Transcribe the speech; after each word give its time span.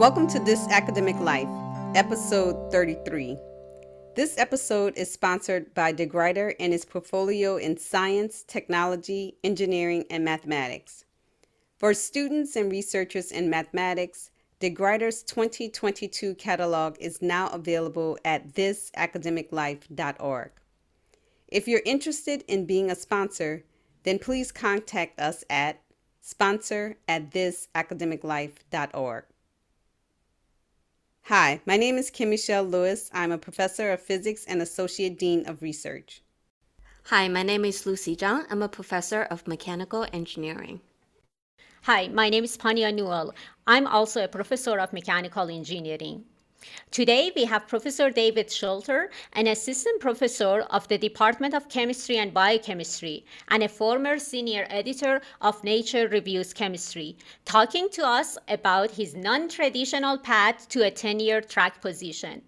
Welcome 0.00 0.28
to 0.28 0.40
This 0.40 0.66
Academic 0.70 1.16
Life, 1.16 1.46
episode 1.94 2.72
33. 2.72 3.36
This 4.16 4.38
episode 4.38 4.96
is 4.96 5.12
sponsored 5.12 5.74
by 5.74 5.92
DeGruyter 5.92 6.54
and 6.58 6.72
his 6.72 6.86
portfolio 6.86 7.58
in 7.58 7.76
science, 7.76 8.42
technology, 8.42 9.36
engineering, 9.44 10.06
and 10.08 10.24
mathematics. 10.24 11.04
For 11.76 11.92
students 11.92 12.56
and 12.56 12.72
researchers 12.72 13.30
in 13.30 13.50
mathematics, 13.50 14.30
DeGruyter's 14.58 15.22
2022 15.22 16.34
catalog 16.36 16.96
is 16.98 17.20
now 17.20 17.50
available 17.50 18.16
at 18.24 18.54
thisacademiclife.org. 18.54 20.50
If 21.48 21.68
you're 21.68 21.82
interested 21.84 22.42
in 22.48 22.64
being 22.64 22.90
a 22.90 22.94
sponsor, 22.96 23.64
then 24.04 24.18
please 24.18 24.50
contact 24.50 25.20
us 25.20 25.44
at 25.50 25.82
sponsor 26.22 26.96
at 27.06 27.32
thisacademiclife.org. 27.32 29.24
Hi, 31.30 31.60
my 31.64 31.76
name 31.76 31.96
is 31.96 32.10
Kim 32.10 32.30
Michelle 32.30 32.64
Lewis. 32.64 33.08
I'm 33.14 33.30
a 33.30 33.38
professor 33.38 33.92
of 33.92 34.02
physics 34.02 34.44
and 34.48 34.60
associate 34.60 35.16
dean 35.16 35.48
of 35.48 35.62
research. 35.62 36.22
Hi, 37.04 37.28
my 37.28 37.44
name 37.44 37.64
is 37.64 37.86
Lucy 37.86 38.16
Zhang. 38.16 38.46
I'm 38.50 38.64
a 38.64 38.68
professor 38.68 39.22
of 39.22 39.46
mechanical 39.46 40.04
engineering. 40.12 40.80
Hi, 41.82 42.08
my 42.08 42.30
name 42.30 42.42
is 42.42 42.56
Pania 42.56 42.92
Newell. 42.92 43.32
I'm 43.64 43.86
also 43.86 44.24
a 44.24 44.26
professor 44.26 44.76
of 44.80 44.92
mechanical 44.92 45.48
engineering. 45.48 46.24
Today 46.90 47.32
we 47.34 47.44
have 47.44 47.68
Professor 47.68 48.10
David 48.10 48.48
Schilter, 48.48 49.08
an 49.32 49.46
assistant 49.46 50.00
professor 50.00 50.60
of 50.70 50.88
the 50.88 50.98
Department 50.98 51.54
of 51.54 51.68
Chemistry 51.68 52.18
and 52.18 52.34
Biochemistry 52.34 53.24
and 53.48 53.62
a 53.62 53.68
former 53.68 54.18
senior 54.18 54.66
editor 54.68 55.22
of 55.40 55.64
Nature 55.64 56.08
Reviews 56.08 56.52
Chemistry, 56.52 57.16
talking 57.44 57.88
to 57.90 58.06
us 58.06 58.36
about 58.48 58.90
his 58.90 59.14
non-traditional 59.14 60.18
path 60.18 60.68
to 60.68 60.84
a 60.84 60.90
tenure 60.90 61.40
track 61.40 61.80
position. 61.80 62.42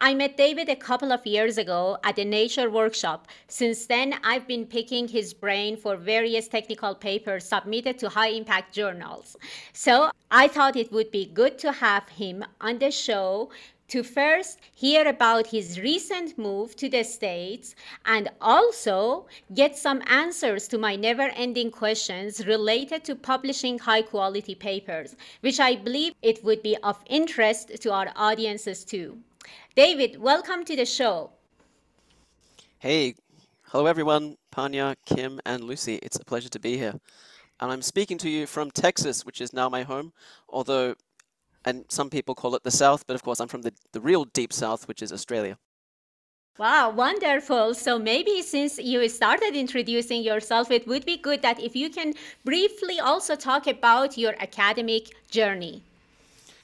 I 0.00 0.14
met 0.14 0.36
David 0.36 0.68
a 0.68 0.76
couple 0.76 1.12
of 1.12 1.26
years 1.26 1.58
ago 1.58 1.98
at 2.04 2.20
a 2.20 2.24
nature 2.24 2.70
workshop. 2.70 3.26
Since 3.48 3.86
then, 3.86 4.14
I've 4.22 4.46
been 4.46 4.64
picking 4.64 5.08
his 5.08 5.34
brain 5.34 5.76
for 5.76 5.96
various 5.96 6.46
technical 6.46 6.94
papers 6.94 7.44
submitted 7.44 7.98
to 7.98 8.08
high 8.08 8.28
impact 8.28 8.72
journals. 8.72 9.36
So 9.72 10.12
I 10.30 10.46
thought 10.46 10.76
it 10.76 10.92
would 10.92 11.10
be 11.10 11.26
good 11.26 11.58
to 11.58 11.72
have 11.72 12.08
him 12.10 12.44
on 12.60 12.78
the 12.78 12.92
show 12.92 13.50
to 13.88 14.04
first 14.04 14.60
hear 14.72 15.08
about 15.08 15.48
his 15.48 15.80
recent 15.80 16.38
move 16.38 16.76
to 16.76 16.88
the 16.88 17.02
States 17.02 17.74
and 18.04 18.28
also 18.40 19.26
get 19.52 19.76
some 19.76 20.00
answers 20.06 20.68
to 20.68 20.78
my 20.78 20.94
never 20.94 21.30
ending 21.34 21.72
questions 21.72 22.46
related 22.46 23.02
to 23.02 23.16
publishing 23.16 23.80
high 23.80 24.02
quality 24.02 24.54
papers, 24.54 25.16
which 25.40 25.58
I 25.58 25.74
believe 25.74 26.12
it 26.22 26.44
would 26.44 26.62
be 26.62 26.76
of 26.84 27.02
interest 27.06 27.80
to 27.82 27.92
our 27.92 28.12
audiences 28.14 28.84
too. 28.84 29.18
David, 29.78 30.20
welcome 30.20 30.64
to 30.64 30.74
the 30.74 30.84
show. 30.84 31.30
Hey, 32.80 33.14
hello 33.66 33.86
everyone, 33.86 34.36
Pania, 34.50 34.96
Kim, 35.06 35.40
and 35.46 35.62
Lucy. 35.62 36.00
It's 36.02 36.16
a 36.16 36.24
pleasure 36.24 36.48
to 36.48 36.58
be 36.58 36.76
here. 36.76 36.94
And 37.60 37.70
I'm 37.70 37.82
speaking 37.82 38.18
to 38.18 38.28
you 38.28 38.48
from 38.48 38.72
Texas, 38.72 39.24
which 39.24 39.40
is 39.40 39.52
now 39.52 39.68
my 39.68 39.84
home, 39.84 40.12
although, 40.48 40.96
and 41.64 41.84
some 41.86 42.10
people 42.10 42.34
call 42.34 42.56
it 42.56 42.64
the 42.64 42.72
South, 42.72 43.06
but 43.06 43.14
of 43.14 43.22
course 43.22 43.38
I'm 43.38 43.46
from 43.46 43.62
the, 43.62 43.72
the 43.92 44.00
real 44.00 44.24
deep 44.24 44.52
South, 44.52 44.88
which 44.88 45.00
is 45.00 45.12
Australia. 45.12 45.56
Wow, 46.58 46.90
wonderful. 46.90 47.72
So 47.72 48.00
maybe 48.00 48.42
since 48.42 48.80
you 48.80 49.08
started 49.08 49.54
introducing 49.54 50.24
yourself, 50.24 50.72
it 50.72 50.88
would 50.88 51.06
be 51.06 51.18
good 51.18 51.40
that 51.42 51.60
if 51.60 51.76
you 51.76 51.88
can 51.88 52.14
briefly 52.44 52.98
also 52.98 53.36
talk 53.36 53.68
about 53.68 54.18
your 54.18 54.34
academic 54.40 55.14
journey. 55.30 55.84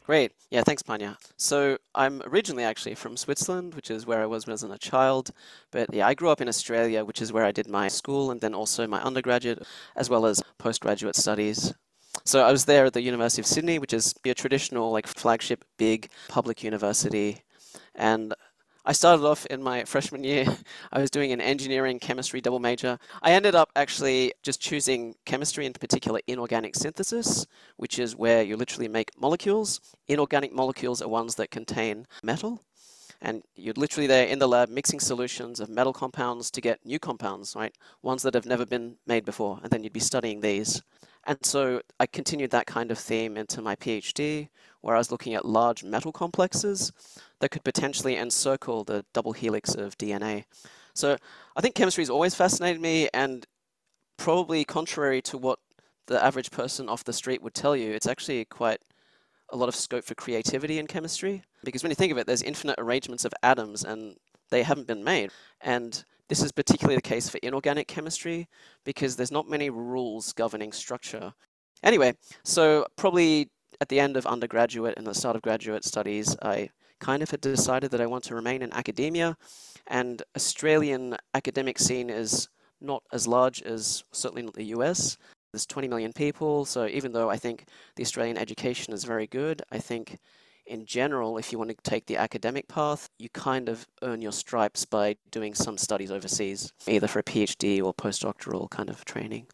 Great. 0.04 0.32
Yeah, 0.50 0.62
thanks, 0.62 0.82
Pania. 0.82 1.16
So 1.38 1.78
I'm 1.94 2.20
originally 2.26 2.62
actually 2.62 2.94
from 2.94 3.16
Switzerland, 3.16 3.75
which 3.75 3.91
is 3.91 4.04
where 4.04 4.20
I 4.20 4.26
was 4.26 4.47
when 4.47 4.53
I 4.53 4.54
was 4.54 4.62
a 4.62 4.76
child. 4.76 5.31
But 5.70 5.92
yeah, 5.94 6.06
I 6.06 6.12
grew 6.12 6.28
up 6.28 6.42
in 6.42 6.48
Australia, 6.48 7.06
which 7.06 7.22
is 7.22 7.32
where 7.32 7.44
I 7.44 7.53
did 7.53 7.69
my 7.69 7.88
school 7.88 8.31
and 8.31 8.38
then 8.42 8.54
also 8.54 8.87
my 8.87 9.00
undergraduate, 9.00 9.62
as 9.97 10.10
well 10.10 10.26
as 10.26 10.42
postgraduate 10.59 11.16
studies. 11.16 11.72
So 12.26 12.44
I 12.44 12.53
was 12.53 12.66
there 12.66 12.84
at 12.84 12.92
the 12.92 13.00
University 13.00 13.41
of 13.41 13.47
Sydney, 13.47 13.78
which 13.78 13.94
is 13.94 14.15
a 14.26 14.34
traditional, 14.34 14.92
like 14.92 15.06
flagship, 15.06 15.65
big 15.78 16.10
public 16.28 16.62
university. 16.62 17.42
And 17.94 18.34
I 18.87 18.93
started 18.93 19.25
off 19.25 19.47
in 19.47 19.62
my 19.62 19.84
freshman 19.84 20.25
year, 20.25 20.47
I 20.93 21.00
was 21.00 21.11
doing 21.11 21.33
an 21.33 21.41
engineering 21.41 21.99
chemistry 21.99 22.43
double 22.43 22.59
major. 22.59 22.99
I 23.22 23.33
ended 23.33 23.55
up 23.55 23.71
actually 23.75 24.34
just 24.43 24.61
choosing 24.61 25.15
chemistry, 25.25 25.65
in 25.65 25.72
particular 25.72 26.21
inorganic 26.27 26.75
synthesis, 26.75 27.47
which 27.77 27.99
is 27.99 28.15
where 28.15 28.43
you 28.43 28.56
literally 28.56 28.89
make 28.89 29.19
molecules. 29.19 29.81
Inorganic 30.06 30.53
molecules 30.53 31.00
are 31.00 31.09
ones 31.09 31.37
that 31.37 31.50
contain 31.50 32.06
metal. 32.22 32.61
And 33.22 33.43
you're 33.56 33.72
literally 33.75 34.06
there 34.06 34.27
in 34.27 34.39
the 34.39 34.49
lab 34.49 34.69
mixing 34.69 35.01
solutions 35.01 35.61
of 35.61 35.71
metal 35.71 35.95
compounds 35.95 36.51
to 36.51 36.61
get 36.61 36.84
new 36.84 36.99
compounds, 36.99 37.56
right? 37.56 37.75
Ones 38.03 38.22
that 38.22 38.34
have 38.34 38.45
never 38.45 38.66
been 38.66 38.97
made 39.06 39.25
before. 39.25 39.61
And 39.62 39.71
then 39.71 39.83
you'd 39.83 39.95
be 39.95 40.01
studying 40.01 40.43
these. 40.43 40.83
And 41.27 41.39
so 41.43 41.81
I 41.99 42.05
continued 42.05 42.51
that 42.51 42.66
kind 42.66 42.91
of 42.91 42.99
theme 42.99 43.39
into 43.39 43.62
my 43.62 43.77
PhD, 43.77 44.49
where 44.83 44.95
I 44.95 44.99
was 44.99 45.11
looking 45.11 45.33
at 45.33 45.47
large 45.47 45.83
metal 45.83 46.12
complexes 46.12 46.93
that 47.44 47.50
could 47.50 47.62
potentially 47.62 48.16
encircle 48.16 48.84
the 48.84 49.05
double 49.12 49.34
helix 49.34 49.75
of 49.75 49.99
DNA. 49.99 50.44
So 50.94 51.15
I 51.55 51.60
think 51.60 51.75
chemistry 51.75 52.00
has 52.00 52.09
always 52.09 52.34
fascinated 52.34 52.81
me, 52.81 53.10
and 53.12 53.44
probably 54.16 54.65
contrary 54.65 55.21
to 55.21 55.37
what 55.37 55.59
the 56.06 56.25
average 56.25 56.50
person 56.50 56.88
off 56.88 57.04
the 57.04 57.12
street 57.12 57.43
would 57.43 57.53
tell 57.53 57.77
you, 57.77 57.93
it's 57.93 58.06
actually 58.06 58.47
quite 58.47 58.81
a 59.50 59.59
lot 59.59 59.69
of 59.69 59.75
scope 59.75 60.04
for 60.04 60.15
creativity 60.15 60.78
in 60.78 60.87
chemistry. 60.87 61.43
Because 61.62 61.83
when 61.83 61.91
you 61.91 61.97
think 61.97 62.12
of 62.12 62.16
it, 62.16 62.27
there's 62.27 62.41
infinite 62.41 62.77
arrangements 62.78 63.27
of 63.27 63.34
atoms, 63.43 63.84
and 63.84 64.16
they 64.50 64.62
haven't 64.62 64.87
been 64.87 65.04
made. 65.04 65.31
And 65.60 66.03
this 66.31 66.43
is 66.43 66.50
particularly 66.50 66.97
the 66.97 67.03
case 67.03 67.28
for 67.28 67.37
inorganic 67.43 67.88
chemistry 67.88 68.49
because 68.87 69.16
there's 69.16 69.31
not 69.31 69.50
many 69.50 69.69
rules 69.69 70.33
governing 70.33 70.72
structure. 70.72 71.34
Anyway, 71.83 72.15
so 72.43 72.87
probably 72.97 73.50
at 73.83 73.91
the 73.91 74.00
end 74.00 74.16
of 74.16 74.25
undergraduate 74.25 74.94
and 74.97 75.06
the 75.06 75.12
start 75.12 75.37
of 75.37 75.43
graduate 75.43 75.84
studies, 75.84 76.34
I 76.41 76.71
kind 77.04 77.22
of 77.22 77.31
had 77.31 77.41
decided 77.42 77.91
that 77.91 78.00
I 78.00 78.06
want 78.06 78.25
to 78.25 78.34
remain 78.34 78.62
in 78.62 78.72
academia. 78.72 79.37
And 79.87 80.22
Australian 80.34 81.16
academic 81.34 81.78
scene 81.78 82.09
is 82.09 82.48
not 82.81 83.03
as 83.12 83.26
large 83.26 83.60
as 83.62 84.04
certainly 84.10 84.42
not 84.42 84.54
the 84.54 84.72
US. 84.76 85.19
There's 85.53 85.66
20 85.66 85.87
million 85.87 86.12
people, 86.15 86.65
so 86.65 86.87
even 86.87 87.12
though 87.12 87.28
I 87.28 87.37
think 87.37 87.66
the 87.97 88.03
Australian 88.03 88.38
education 88.38 88.94
is 88.94 89.04
very 89.04 89.26
good, 89.26 89.62
I 89.70 89.78
think 89.78 90.19
in 90.66 90.87
general, 90.87 91.37
if 91.37 91.53
you 91.53 91.59
want 91.59 91.70
to 91.70 91.76
take 91.91 92.06
the 92.06 92.16
academic 92.16 92.69
path, 92.69 93.10
you 93.19 93.28
kind 93.28 93.69
of 93.69 93.86
earn 94.03 94.22
your 94.22 94.32
stripes 94.32 94.86
by 94.86 95.16
doing 95.31 95.54
some 95.54 95.76
studies 95.76 96.10
overseas, 96.10 96.72
either 96.86 97.06
for 97.06 97.19
a 97.19 97.22
PhD 97.22 97.82
or 97.84 97.92
postdoctoral 97.92 98.71
kind 98.71 98.88
of 98.88 99.04
training. 99.04 99.47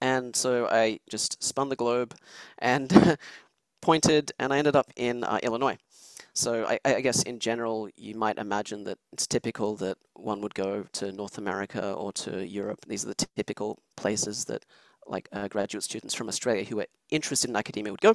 And 0.00 0.34
so 0.34 0.66
I 0.66 0.98
just 1.08 1.40
spun 1.40 1.68
the 1.68 1.76
globe 1.76 2.16
and 2.58 3.16
pointed, 3.80 4.32
and 4.40 4.52
I 4.52 4.58
ended 4.58 4.74
up 4.74 4.90
in 4.96 5.22
uh, 5.22 5.38
Illinois. 5.40 5.78
So 6.34 6.64
I, 6.66 6.78
I, 6.84 7.00
guess 7.02 7.22
in 7.22 7.38
general, 7.38 7.90
you 7.94 8.14
might 8.14 8.38
imagine 8.38 8.84
that 8.84 8.98
it's 9.12 9.26
typical 9.26 9.76
that 9.76 9.98
one 10.14 10.40
would 10.40 10.54
go 10.54 10.86
to 10.92 11.12
North 11.12 11.36
America 11.36 11.92
or 11.92 12.10
to 12.12 12.46
Europe. 12.46 12.86
These 12.86 13.04
are 13.04 13.08
the 13.08 13.26
typical 13.36 13.78
places 13.96 14.46
that 14.46 14.64
like 15.06 15.28
uh, 15.32 15.48
graduate 15.48 15.84
students 15.84 16.14
from 16.14 16.28
Australia 16.28 16.64
who 16.64 16.80
are 16.80 16.86
interested 17.10 17.50
in 17.50 17.56
academia 17.56 17.92
would 17.92 18.00
go. 18.00 18.14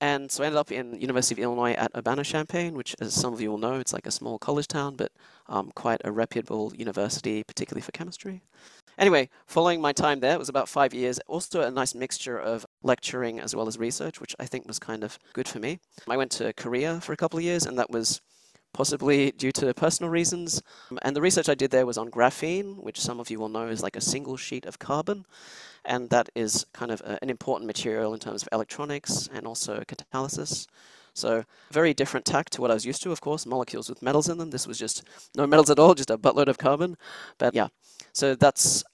And 0.00 0.30
so 0.30 0.42
I 0.42 0.46
ended 0.46 0.58
up 0.58 0.72
in 0.72 1.00
University 1.00 1.40
of 1.40 1.44
Illinois 1.44 1.74
at 1.74 1.92
Urbana-Champaign, 1.96 2.74
which, 2.74 2.96
as 3.00 3.14
some 3.14 3.32
of 3.32 3.40
you 3.40 3.50
will 3.50 3.58
know, 3.58 3.74
it's 3.74 3.92
like 3.92 4.06
a 4.06 4.10
small 4.10 4.36
college 4.36 4.66
town, 4.66 4.96
but 4.96 5.12
um, 5.48 5.70
quite 5.76 6.00
a 6.04 6.10
reputable 6.10 6.72
university, 6.74 7.44
particularly 7.44 7.82
for 7.82 7.92
chemistry. 7.92 8.42
Anyway, 8.98 9.28
following 9.46 9.80
my 9.80 9.92
time 9.92 10.18
there, 10.18 10.34
it 10.34 10.40
was 10.40 10.48
about 10.48 10.68
five 10.68 10.92
years. 10.92 11.20
Also 11.28 11.60
a 11.60 11.70
nice 11.70 11.94
mixture 11.94 12.36
of 12.36 12.66
lecturing 12.82 13.40
as 13.40 13.54
well 13.54 13.68
as 13.68 13.78
research, 13.78 14.20
which 14.20 14.34
I 14.38 14.46
think 14.46 14.66
was 14.66 14.78
kind 14.78 15.04
of 15.04 15.18
good 15.32 15.48
for 15.48 15.58
me. 15.58 15.80
I 16.08 16.16
went 16.16 16.30
to 16.32 16.52
Korea 16.52 17.00
for 17.00 17.12
a 17.12 17.16
couple 17.16 17.38
of 17.38 17.44
years, 17.44 17.66
and 17.66 17.78
that 17.78 17.90
was 17.90 18.20
possibly 18.72 19.32
due 19.32 19.52
to 19.52 19.72
personal 19.74 20.10
reasons. 20.10 20.62
And 21.02 21.14
the 21.14 21.20
research 21.20 21.48
I 21.48 21.54
did 21.54 21.70
there 21.70 21.86
was 21.86 21.98
on 21.98 22.10
graphene, 22.10 22.82
which 22.82 23.00
some 23.00 23.20
of 23.20 23.30
you 23.30 23.38
will 23.38 23.48
know 23.48 23.68
is 23.68 23.82
like 23.82 23.96
a 23.96 24.00
single 24.00 24.36
sheet 24.36 24.66
of 24.66 24.78
carbon. 24.78 25.26
And 25.84 26.10
that 26.10 26.28
is 26.34 26.64
kind 26.72 26.90
of 26.90 27.00
a, 27.02 27.18
an 27.22 27.30
important 27.30 27.66
material 27.66 28.14
in 28.14 28.20
terms 28.20 28.42
of 28.42 28.48
electronics 28.52 29.28
and 29.32 29.46
also 29.46 29.80
catalysis. 29.80 30.66
So 31.14 31.44
very 31.70 31.92
different 31.92 32.24
tack 32.24 32.48
to 32.50 32.60
what 32.62 32.70
I 32.70 32.74
was 32.74 32.86
used 32.86 33.02
to, 33.02 33.12
of 33.12 33.20
course, 33.20 33.44
molecules 33.44 33.88
with 33.90 34.00
metals 34.00 34.28
in 34.28 34.38
them. 34.38 34.50
This 34.50 34.66
was 34.66 34.78
just 34.78 35.02
no 35.36 35.46
metals 35.46 35.68
at 35.68 35.78
all, 35.78 35.94
just 35.94 36.10
a 36.10 36.16
buttload 36.16 36.48
of 36.48 36.56
carbon. 36.56 36.96
But 37.36 37.54
yeah, 37.54 37.68
so 38.12 38.34
that's 38.34 38.84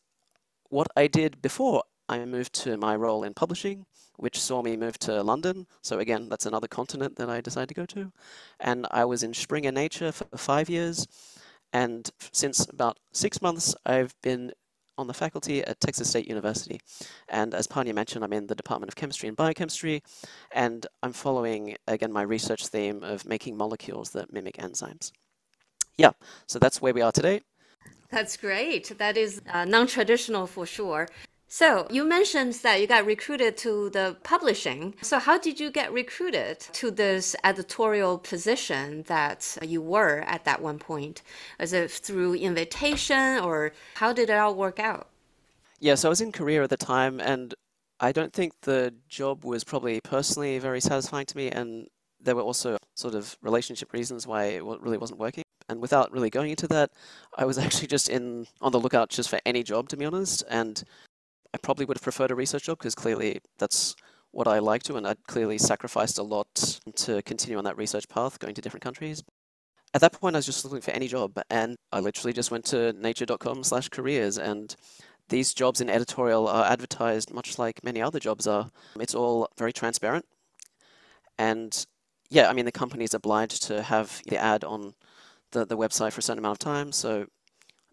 what 0.70 0.88
I 0.96 1.06
did 1.06 1.40
before 1.40 1.84
I 2.08 2.24
moved 2.24 2.52
to 2.64 2.76
my 2.76 2.96
role 2.96 3.24
in 3.24 3.34
publishing 3.34 3.86
which 4.18 4.40
saw 4.40 4.62
me 4.62 4.76
move 4.76 4.98
to 4.98 5.22
London. 5.22 5.66
So 5.80 6.00
again, 6.00 6.28
that's 6.28 6.46
another 6.46 6.66
continent 6.66 7.16
that 7.16 7.30
I 7.30 7.40
decided 7.40 7.68
to 7.68 7.74
go 7.74 7.86
to. 7.86 8.12
And 8.60 8.86
I 8.90 9.04
was 9.04 9.22
in 9.22 9.32
Springer 9.32 9.70
Nature 9.70 10.12
for 10.12 10.24
five 10.36 10.68
years. 10.68 11.06
And 11.72 12.10
since 12.32 12.66
about 12.68 12.98
six 13.12 13.40
months, 13.40 13.76
I've 13.86 14.14
been 14.22 14.52
on 14.96 15.06
the 15.06 15.14
faculty 15.14 15.62
at 15.64 15.78
Texas 15.80 16.10
State 16.10 16.26
University. 16.26 16.80
And 17.28 17.54
as 17.54 17.68
Pania 17.68 17.94
mentioned, 17.94 18.24
I'm 18.24 18.32
in 18.32 18.48
the 18.48 18.56
Department 18.56 18.90
of 18.90 18.96
Chemistry 18.96 19.28
and 19.28 19.36
Biochemistry, 19.36 20.02
and 20.50 20.84
I'm 21.04 21.12
following, 21.12 21.76
again, 21.86 22.12
my 22.12 22.22
research 22.22 22.66
theme 22.66 23.04
of 23.04 23.24
making 23.24 23.56
molecules 23.56 24.10
that 24.10 24.32
mimic 24.32 24.56
enzymes. 24.56 25.12
Yeah, 25.96 26.10
so 26.48 26.58
that's 26.58 26.82
where 26.82 26.92
we 26.92 27.02
are 27.02 27.12
today. 27.12 27.42
That's 28.10 28.36
great. 28.36 28.98
That 28.98 29.16
is 29.16 29.40
uh, 29.52 29.66
non 29.66 29.86
traditional 29.86 30.48
for 30.48 30.66
sure. 30.66 31.08
So 31.50 31.86
you 31.90 32.04
mentioned 32.04 32.52
that 32.62 32.78
you 32.78 32.86
got 32.86 33.06
recruited 33.06 33.56
to 33.58 33.88
the 33.88 34.16
publishing. 34.22 34.94
So 35.00 35.18
how 35.18 35.38
did 35.38 35.58
you 35.58 35.70
get 35.70 35.90
recruited 35.90 36.60
to 36.74 36.90
this 36.90 37.34
editorial 37.42 38.18
position 38.18 39.04
that 39.04 39.56
you 39.62 39.80
were 39.80 40.20
at 40.26 40.44
that 40.44 40.60
one 40.60 40.78
point? 40.78 41.22
Was 41.58 41.72
it 41.72 41.90
through 41.90 42.34
invitation 42.34 43.38
or 43.38 43.72
how 43.94 44.12
did 44.12 44.28
it 44.28 44.36
all 44.36 44.54
work 44.54 44.78
out? 44.78 45.08
Yeah, 45.80 45.94
so 45.94 46.08
I 46.08 46.10
was 46.10 46.20
in 46.20 46.32
Korea 46.32 46.62
at 46.62 46.70
the 46.70 46.76
time 46.76 47.18
and 47.18 47.54
I 47.98 48.12
don't 48.12 48.32
think 48.32 48.52
the 48.60 48.92
job 49.08 49.42
was 49.42 49.64
probably 49.64 50.00
personally 50.04 50.58
very 50.58 50.82
satisfying 50.82 51.26
to 51.26 51.36
me 51.36 51.50
and 51.50 51.88
there 52.20 52.36
were 52.36 52.42
also 52.42 52.76
sort 52.94 53.14
of 53.14 53.38
relationship 53.40 53.94
reasons 53.94 54.26
why 54.26 54.44
it 54.44 54.64
really 54.64 54.98
wasn't 54.98 55.18
working. 55.18 55.44
And 55.70 55.80
without 55.80 56.12
really 56.12 56.30
going 56.30 56.50
into 56.50 56.66
that, 56.68 56.90
I 57.36 57.44
was 57.46 57.56
actually 57.64 57.88
just 57.88 58.10
in 58.10 58.46
on 58.60 58.72
the 58.72 58.80
lookout 58.80 59.08
just 59.08 59.30
for 59.30 59.38
any 59.46 59.62
job, 59.62 59.88
to 59.90 59.96
be 59.96 60.04
honest. 60.04 60.44
And 60.50 60.82
probably 61.62 61.84
would 61.84 61.96
have 61.96 62.02
preferred 62.02 62.30
a 62.30 62.34
research 62.34 62.64
job 62.64 62.78
because 62.78 62.94
clearly 62.94 63.40
that's 63.58 63.94
what 64.30 64.48
I 64.48 64.58
like 64.58 64.82
to, 64.84 64.96
and 64.96 65.06
I'd 65.06 65.24
clearly 65.26 65.58
sacrificed 65.58 66.18
a 66.18 66.22
lot 66.22 66.80
to 66.96 67.22
continue 67.22 67.58
on 67.58 67.64
that 67.64 67.76
research 67.76 68.08
path, 68.08 68.38
going 68.38 68.54
to 68.54 68.60
different 68.60 68.84
countries. 68.84 69.22
At 69.94 70.02
that 70.02 70.12
point, 70.12 70.36
I 70.36 70.38
was 70.38 70.46
just 70.46 70.64
looking 70.64 70.82
for 70.82 70.90
any 70.90 71.08
job, 71.08 71.40
and 71.50 71.76
I 71.92 72.00
literally 72.00 72.32
just 72.34 72.50
went 72.50 72.66
to 72.66 72.92
nature.com/careers, 72.92 74.38
and 74.38 74.76
these 75.28 75.54
jobs 75.54 75.80
in 75.80 75.90
editorial 75.90 76.46
are 76.48 76.66
advertised 76.70 77.32
much 77.32 77.58
like 77.58 77.82
many 77.82 78.02
other 78.02 78.20
jobs 78.20 78.46
are. 78.46 78.70
It's 79.00 79.14
all 79.14 79.48
very 79.58 79.72
transparent, 79.72 80.26
and 81.38 81.86
yeah, 82.30 82.48
I 82.50 82.52
mean 82.52 82.64
the 82.66 82.72
company 82.72 83.04
is 83.04 83.14
obliged 83.14 83.62
to 83.64 83.82
have 83.82 84.22
the 84.28 84.36
ad 84.38 84.64
on 84.64 84.94
the 85.52 85.64
the 85.64 85.76
website 85.76 86.12
for 86.12 86.20
a 86.20 86.22
certain 86.22 86.38
amount 86.40 86.56
of 86.56 86.58
time, 86.60 86.92
so 86.92 87.26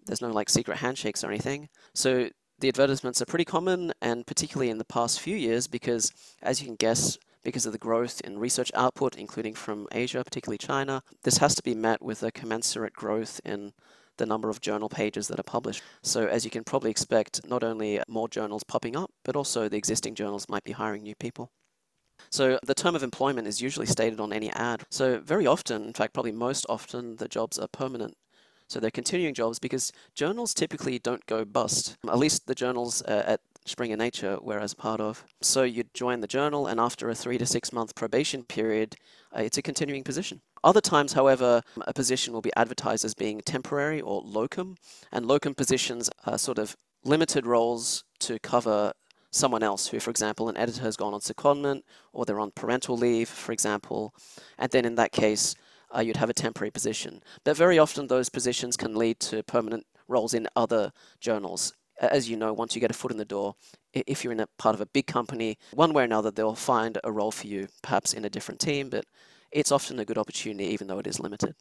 there's 0.05 0.21
no 0.21 0.31
like 0.31 0.49
secret 0.49 0.77
handshakes 0.77 1.23
or 1.23 1.29
anything. 1.29 1.69
So 1.93 2.29
the 2.59 2.69
advertisements 2.69 3.21
are 3.21 3.25
pretty 3.25 3.45
common, 3.45 3.93
and 4.01 4.25
particularly 4.25 4.69
in 4.69 4.77
the 4.77 4.85
past 4.85 5.19
few 5.19 5.35
years, 5.35 5.67
because 5.67 6.11
as 6.41 6.61
you 6.61 6.67
can 6.67 6.75
guess, 6.75 7.17
because 7.43 7.65
of 7.65 7.71
the 7.71 7.77
growth 7.77 8.21
in 8.21 8.39
research 8.39 8.71
output, 8.73 9.15
including 9.15 9.53
from 9.53 9.87
Asia, 9.91 10.23
particularly 10.23 10.57
China, 10.57 11.03
this 11.23 11.37
has 11.37 11.53
to 11.55 11.63
be 11.63 11.75
met 11.75 12.01
with 12.01 12.23
a 12.23 12.31
commensurate 12.31 12.93
growth 12.93 13.39
in 13.45 13.73
the 14.17 14.25
number 14.25 14.49
of 14.49 14.61
journal 14.61 14.89
pages 14.89 15.27
that 15.27 15.39
are 15.39 15.43
published. 15.43 15.83
So, 16.01 16.25
as 16.25 16.45
you 16.45 16.51
can 16.51 16.63
probably 16.63 16.89
expect, 16.89 17.47
not 17.47 17.63
only 17.63 18.01
more 18.07 18.29
journals 18.29 18.63
popping 18.63 18.95
up, 18.95 19.11
but 19.23 19.35
also 19.35 19.67
the 19.67 19.77
existing 19.77 20.15
journals 20.15 20.47
might 20.49 20.63
be 20.63 20.71
hiring 20.71 21.03
new 21.03 21.15
people. 21.15 21.51
So, 22.31 22.57
the 22.65 22.73
term 22.73 22.95
of 22.95 23.03
employment 23.03 23.47
is 23.47 23.61
usually 23.61 23.85
stated 23.85 24.19
on 24.19 24.33
any 24.33 24.49
ad. 24.51 24.83
So, 24.89 25.19
very 25.19 25.45
often, 25.45 25.83
in 25.83 25.93
fact, 25.93 26.13
probably 26.13 26.31
most 26.31 26.65
often, 26.69 27.17
the 27.17 27.27
jobs 27.27 27.59
are 27.59 27.67
permanent 27.67 28.15
so 28.67 28.79
they're 28.79 28.91
continuing 28.91 29.33
jobs 29.33 29.59
because 29.59 29.91
journals 30.13 30.53
typically 30.53 30.99
don't 30.99 31.25
go 31.25 31.45
bust, 31.45 31.97
at 32.07 32.17
least 32.17 32.47
the 32.47 32.55
journals 32.55 33.01
uh, 33.03 33.23
at 33.25 33.41
Springer 33.65 33.97
Nature 33.97 34.37
were 34.41 34.59
as 34.59 34.73
part 34.73 35.01
of. 35.01 35.25
So 35.41 35.63
you'd 35.63 35.93
join 35.93 36.21
the 36.21 36.27
journal, 36.27 36.67
and 36.67 36.79
after 36.79 37.09
a 37.09 37.15
three 37.15 37.37
to 37.39 37.45
six 37.45 37.73
month 37.73 37.95
probation 37.95 38.43
period, 38.43 38.95
uh, 39.35 39.41
it's 39.41 39.57
a 39.57 39.61
continuing 39.61 40.03
position. 40.03 40.41
Other 40.63 40.81
times, 40.81 41.13
however, 41.13 41.61
a 41.81 41.93
position 41.93 42.33
will 42.33 42.41
be 42.41 42.55
advertised 42.55 43.05
as 43.05 43.13
being 43.13 43.41
temporary 43.41 44.01
or 44.01 44.21
locum, 44.21 44.77
and 45.11 45.25
locum 45.25 45.55
positions 45.55 46.09
are 46.25 46.37
sort 46.37 46.59
of 46.59 46.77
limited 47.03 47.45
roles 47.45 48.03
to 48.19 48.39
cover 48.39 48.93
someone 49.31 49.63
else 49.63 49.87
who, 49.87 49.99
for 49.99 50.09
example, 50.09 50.47
an 50.47 50.57
editor 50.57 50.81
has 50.81 50.95
gone 50.95 51.13
on 51.13 51.19
secondment 51.19 51.81
or 52.13 52.25
they're 52.25 52.39
on 52.39 52.51
parental 52.51 52.97
leave, 52.97 53.27
for 53.27 53.51
example, 53.51 54.13
and 54.57 54.71
then 54.71 54.85
in 54.85 54.95
that 54.95 55.11
case, 55.11 55.55
uh, 55.95 56.01
you'd 56.01 56.17
have 56.17 56.29
a 56.29 56.33
temporary 56.33 56.71
position. 56.71 57.21
But 57.43 57.57
very 57.57 57.79
often 57.79 58.07
those 58.07 58.29
positions 58.29 58.77
can 58.77 58.95
lead 58.95 59.19
to 59.21 59.43
permanent 59.43 59.85
roles 60.07 60.33
in 60.33 60.47
other 60.55 60.91
journals. 61.19 61.73
As 61.99 62.29
you 62.29 62.35
know, 62.35 62.51
once 62.51 62.75
you 62.75 62.81
get 62.81 62.91
a 62.91 62.95
foot 62.95 63.11
in 63.11 63.17
the 63.17 63.25
door, 63.25 63.55
if 63.93 64.23
you're 64.23 64.33
in 64.33 64.41
a 64.41 64.47
part 64.57 64.75
of 64.75 64.81
a 64.81 64.85
big 64.85 65.07
company, 65.07 65.57
one 65.73 65.93
way 65.93 66.03
or 66.03 66.05
another, 66.05 66.29
they'll 66.29 66.53
find 66.53 66.97
a 67.03 67.11
role 67.11 67.31
for 67.31 67.47
you, 67.47 67.67
perhaps 67.81 68.13
in 68.13 68.25
a 68.25 68.29
different 68.29 68.59
team, 68.59 68.89
but 68.89 69.05
it's 69.51 69.71
often 69.71 69.99
a 69.99 70.05
good 70.05 70.17
opportunity, 70.17 70.65
even 70.65 70.87
though 70.87 70.99
it 70.99 71.07
is 71.07 71.19
limited. 71.19 71.55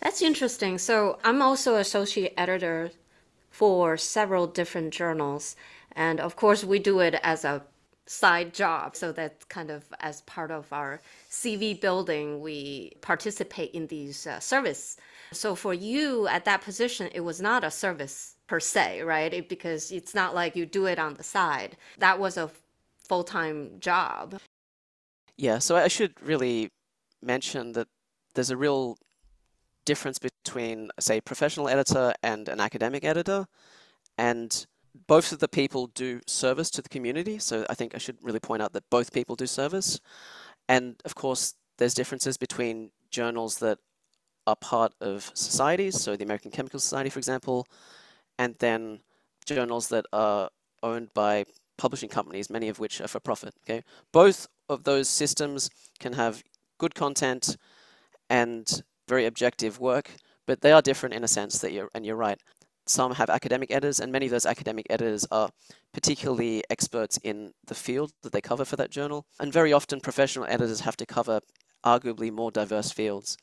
That's 0.00 0.22
interesting. 0.22 0.78
So 0.78 1.18
I'm 1.24 1.42
also 1.42 1.74
associate 1.76 2.32
editor 2.36 2.92
for 3.50 3.96
several 3.96 4.46
different 4.46 4.94
journals. 4.94 5.56
And 5.92 6.20
of 6.20 6.36
course, 6.36 6.64
we 6.64 6.78
do 6.78 7.00
it 7.00 7.16
as 7.22 7.44
a 7.44 7.62
side 8.08 8.54
job. 8.54 8.96
So 8.96 9.12
that's 9.12 9.44
kind 9.44 9.70
of 9.70 9.84
as 10.00 10.22
part 10.22 10.50
of 10.50 10.72
our 10.72 11.00
CV 11.30 11.78
building, 11.80 12.40
we 12.40 12.92
participate 13.02 13.72
in 13.72 13.86
these 13.86 14.26
uh, 14.26 14.40
service. 14.40 14.96
So 15.32 15.54
for 15.54 15.74
you 15.74 16.26
at 16.26 16.44
that 16.46 16.62
position, 16.62 17.10
it 17.14 17.20
was 17.20 17.40
not 17.40 17.64
a 17.64 17.70
service 17.70 18.34
per 18.46 18.60
se, 18.60 19.02
right? 19.02 19.32
It, 19.32 19.48
because 19.48 19.92
it's 19.92 20.14
not 20.14 20.34
like 20.34 20.56
you 20.56 20.64
do 20.64 20.86
it 20.86 20.98
on 20.98 21.14
the 21.14 21.22
side. 21.22 21.76
That 21.98 22.18
was 22.18 22.36
a 22.38 22.50
full 22.96 23.24
time 23.24 23.72
job. 23.78 24.40
Yeah, 25.36 25.58
so 25.58 25.76
I 25.76 25.88
should 25.88 26.14
really 26.20 26.70
mention 27.22 27.72
that 27.72 27.88
there's 28.34 28.50
a 28.50 28.56
real 28.56 28.96
difference 29.84 30.18
between, 30.18 30.90
say, 30.98 31.20
professional 31.20 31.68
editor 31.68 32.14
and 32.22 32.48
an 32.48 32.58
academic 32.60 33.04
editor. 33.04 33.46
And 34.16 34.66
both 35.06 35.32
of 35.32 35.38
the 35.38 35.48
people 35.48 35.86
do 35.88 36.20
service 36.26 36.70
to 36.70 36.82
the 36.82 36.88
community. 36.88 37.38
So 37.38 37.64
I 37.70 37.74
think 37.74 37.94
I 37.94 37.98
should 37.98 38.18
really 38.22 38.40
point 38.40 38.62
out 38.62 38.72
that 38.72 38.88
both 38.90 39.12
people 39.12 39.36
do 39.36 39.46
service. 39.46 40.00
And 40.68 40.96
of 41.04 41.14
course, 41.14 41.54
there's 41.78 41.94
differences 41.94 42.36
between 42.36 42.90
journals 43.10 43.58
that 43.58 43.78
are 44.46 44.56
part 44.56 44.92
of 45.00 45.30
societies, 45.34 46.00
so 46.00 46.16
the 46.16 46.24
American 46.24 46.50
Chemical 46.50 46.80
Society, 46.80 47.10
for 47.10 47.18
example, 47.18 47.66
and 48.38 48.54
then 48.58 49.00
journals 49.46 49.88
that 49.88 50.06
are 50.12 50.50
owned 50.82 51.12
by 51.14 51.44
publishing 51.76 52.08
companies, 52.08 52.50
many 52.50 52.68
of 52.68 52.78
which 52.78 53.00
are 53.00 53.08
for 53.08 53.20
profit. 53.20 53.54
Okay, 53.64 53.82
both 54.12 54.48
of 54.68 54.84
those 54.84 55.08
systems 55.08 55.70
can 56.00 56.14
have 56.14 56.42
good 56.78 56.94
content 56.94 57.56
and 58.30 58.82
very 59.06 59.26
objective 59.26 59.78
work, 59.80 60.10
but 60.46 60.60
they 60.60 60.72
are 60.72 60.82
different 60.82 61.14
in 61.14 61.24
a 61.24 61.28
sense 61.28 61.58
that 61.58 61.72
you're 61.72 61.90
and 61.94 62.04
you're 62.04 62.16
right 62.16 62.40
some 62.88 63.14
have 63.14 63.30
academic 63.30 63.70
editors, 63.70 64.00
and 64.00 64.10
many 64.12 64.26
of 64.26 64.32
those 64.32 64.46
academic 64.46 64.86
editors 64.90 65.26
are 65.30 65.50
particularly 65.92 66.62
experts 66.70 67.18
in 67.22 67.52
the 67.66 67.74
field 67.74 68.12
that 68.22 68.32
they 68.32 68.40
cover 68.40 68.64
for 68.64 68.76
that 68.76 68.90
journal. 68.90 69.26
And 69.40 69.52
very 69.52 69.72
often, 69.72 70.00
professional 70.00 70.46
editors 70.46 70.80
have 70.80 70.96
to 70.98 71.06
cover 71.06 71.40
arguably 71.84 72.30
more 72.32 72.50
diverse 72.50 72.90
fields. 72.92 73.36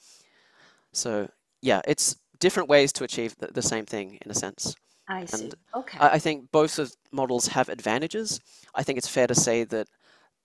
So, 0.93 1.29
yeah, 1.61 1.81
it's 1.87 2.15
different 2.39 2.69
ways 2.69 2.91
to 2.93 3.03
achieve 3.03 3.35
the, 3.37 3.47
the 3.47 3.61
same 3.61 3.85
thing 3.85 4.17
in 4.23 4.31
a 4.31 4.35
sense. 4.35 4.75
I 5.07 5.25
see. 5.25 5.43
And 5.43 5.55
okay. 5.75 5.97
I, 5.99 6.09
I 6.09 6.19
think 6.19 6.51
both 6.51 6.79
of 6.79 6.93
models 7.11 7.47
have 7.47 7.69
advantages. 7.69 8.39
I 8.73 8.83
think 8.83 8.97
it's 8.97 9.07
fair 9.07 9.27
to 9.27 9.35
say 9.35 9.63
that 9.65 9.87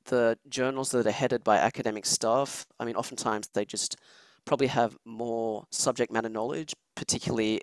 the 0.06 0.38
journals 0.48 0.90
that 0.90 1.06
are 1.06 1.10
headed 1.10 1.44
by 1.44 1.56
academic 1.58 2.06
staff, 2.06 2.66
I 2.78 2.84
mean, 2.84 2.96
oftentimes 2.96 3.48
they 3.54 3.64
just 3.64 3.96
probably 4.44 4.68
have 4.68 4.96
more 5.04 5.64
subject 5.70 6.12
matter 6.12 6.28
knowledge, 6.28 6.74
particularly 6.94 7.60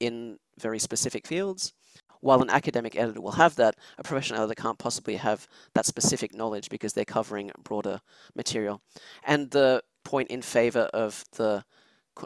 in 0.00 0.38
very 0.58 0.78
specific 0.78 1.26
fields. 1.26 1.72
While 2.20 2.42
an 2.42 2.50
academic 2.50 2.96
editor 2.96 3.20
will 3.20 3.32
have 3.32 3.56
that, 3.56 3.76
a 3.96 4.02
professional 4.02 4.42
editor 4.42 4.60
can't 4.60 4.78
possibly 4.78 5.16
have 5.16 5.46
that 5.74 5.86
specific 5.86 6.34
knowledge 6.34 6.68
because 6.68 6.92
they're 6.92 7.04
covering 7.04 7.52
broader 7.62 8.00
material. 8.34 8.82
And 9.24 9.50
the 9.50 9.82
point 10.04 10.28
in 10.28 10.42
favor 10.42 10.90
of 10.92 11.24
the 11.32 11.64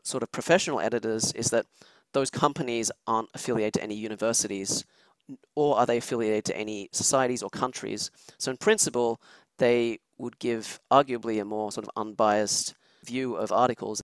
sort 0.02 0.23
of 0.23 0.33
professional 0.33 0.81
editors 0.81 1.33
is 1.33 1.50
that 1.50 1.67
those 2.14 2.31
companies 2.31 2.91
aren't 3.07 3.29
affiliated 3.35 3.75
to 3.75 3.83
any 3.83 3.95
universities 3.95 4.85
or 5.55 5.79
are 5.79 5.87
they 5.87 5.99
affiliated 5.99 6.45
to 6.47 6.57
any 6.57 6.88
societies 6.93 7.43
or 7.43 7.50
countries. 7.50 8.11
So 8.38 8.50
in 8.50 8.57
principle, 8.57 9.21
they 9.59 9.99
would 10.19 10.38
give 10.38 10.81
arguably 10.91 11.41
a 11.41 11.45
more 11.45 11.71
sort 11.73 11.87
of 11.87 11.91
unbiased 11.97 12.75
view 13.05 13.35
of 13.35 13.52
articles. 13.52 14.02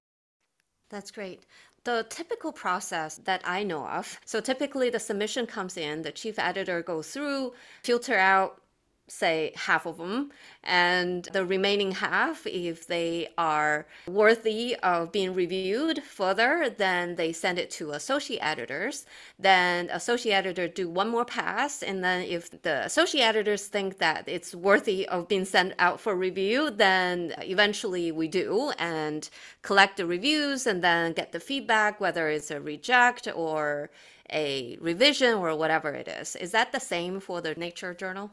That's 0.90 1.10
great 1.10 1.44
the 1.88 2.04
typical 2.10 2.52
process 2.52 3.16
that 3.24 3.40
I 3.46 3.62
know 3.62 3.86
of. 3.86 4.20
So 4.26 4.42
typically 4.42 4.90
the 4.90 5.00
submission 5.00 5.46
comes 5.46 5.78
in, 5.78 6.02
the 6.02 6.12
chief 6.12 6.38
editor 6.38 6.82
goes 6.82 7.10
through, 7.10 7.54
filter 7.82 8.18
out 8.18 8.60
say 9.08 9.52
half 9.56 9.86
of 9.86 9.96
them 9.98 10.30
and 10.62 11.24
the 11.32 11.44
remaining 11.44 11.92
half 11.92 12.46
if 12.46 12.86
they 12.86 13.28
are 13.38 13.86
worthy 14.06 14.76
of 14.82 15.12
being 15.12 15.34
reviewed 15.34 16.02
further 16.02 16.70
then 16.76 17.16
they 17.16 17.32
send 17.32 17.58
it 17.58 17.70
to 17.70 17.92
associate 17.92 18.40
editors. 18.40 19.06
Then 19.38 19.88
associate 19.90 20.34
editor 20.34 20.68
do 20.68 20.88
one 20.88 21.08
more 21.08 21.24
pass 21.24 21.82
and 21.82 22.04
then 22.04 22.22
if 22.22 22.62
the 22.62 22.84
associate 22.84 23.24
editors 23.24 23.66
think 23.66 23.98
that 23.98 24.24
it's 24.26 24.54
worthy 24.54 25.08
of 25.08 25.28
being 25.28 25.44
sent 25.44 25.74
out 25.78 26.00
for 26.00 26.14
review 26.14 26.70
then 26.70 27.34
eventually 27.38 28.12
we 28.12 28.28
do 28.28 28.72
and 28.78 29.30
collect 29.62 29.96
the 29.96 30.06
reviews 30.06 30.66
and 30.66 30.82
then 30.82 31.12
get 31.12 31.32
the 31.32 31.40
feedback 31.40 32.00
whether 32.00 32.28
it's 32.28 32.50
a 32.50 32.60
reject 32.60 33.28
or 33.34 33.90
a 34.30 34.76
revision 34.80 35.34
or 35.34 35.56
whatever 35.56 35.90
it 35.94 36.06
is. 36.06 36.36
Is 36.36 36.52
that 36.52 36.72
the 36.72 36.80
same 36.80 37.20
for 37.20 37.40
the 37.40 37.54
nature 37.54 37.94
journal 37.94 38.30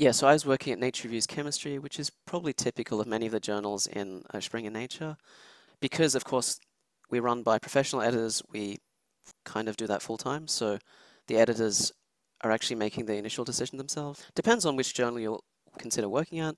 yeah, 0.00 0.12
so 0.12 0.26
I 0.26 0.32
was 0.32 0.46
working 0.46 0.72
at 0.72 0.78
Nature 0.78 1.08
Reviews 1.08 1.26
Chemistry, 1.26 1.78
which 1.78 2.00
is 2.00 2.10
probably 2.26 2.54
typical 2.54 3.02
of 3.02 3.06
many 3.06 3.26
of 3.26 3.32
the 3.32 3.38
journals 3.38 3.86
in 3.86 4.22
uh, 4.32 4.40
Springer 4.40 4.70
Nature. 4.70 5.18
Because, 5.78 6.14
of 6.14 6.24
course, 6.24 6.58
we 7.10 7.20
run 7.20 7.42
by 7.42 7.58
professional 7.58 8.00
editors, 8.00 8.42
we 8.50 8.78
kind 9.44 9.68
of 9.68 9.76
do 9.76 9.86
that 9.88 10.00
full 10.00 10.16
time. 10.16 10.48
So 10.48 10.78
the 11.26 11.36
editors 11.36 11.92
are 12.40 12.50
actually 12.50 12.76
making 12.76 13.04
the 13.04 13.16
initial 13.16 13.44
decision 13.44 13.76
themselves. 13.76 14.24
Depends 14.34 14.64
on 14.64 14.74
which 14.74 14.94
journal 14.94 15.20
you'll 15.20 15.44
consider 15.78 16.08
working 16.08 16.40
at. 16.40 16.54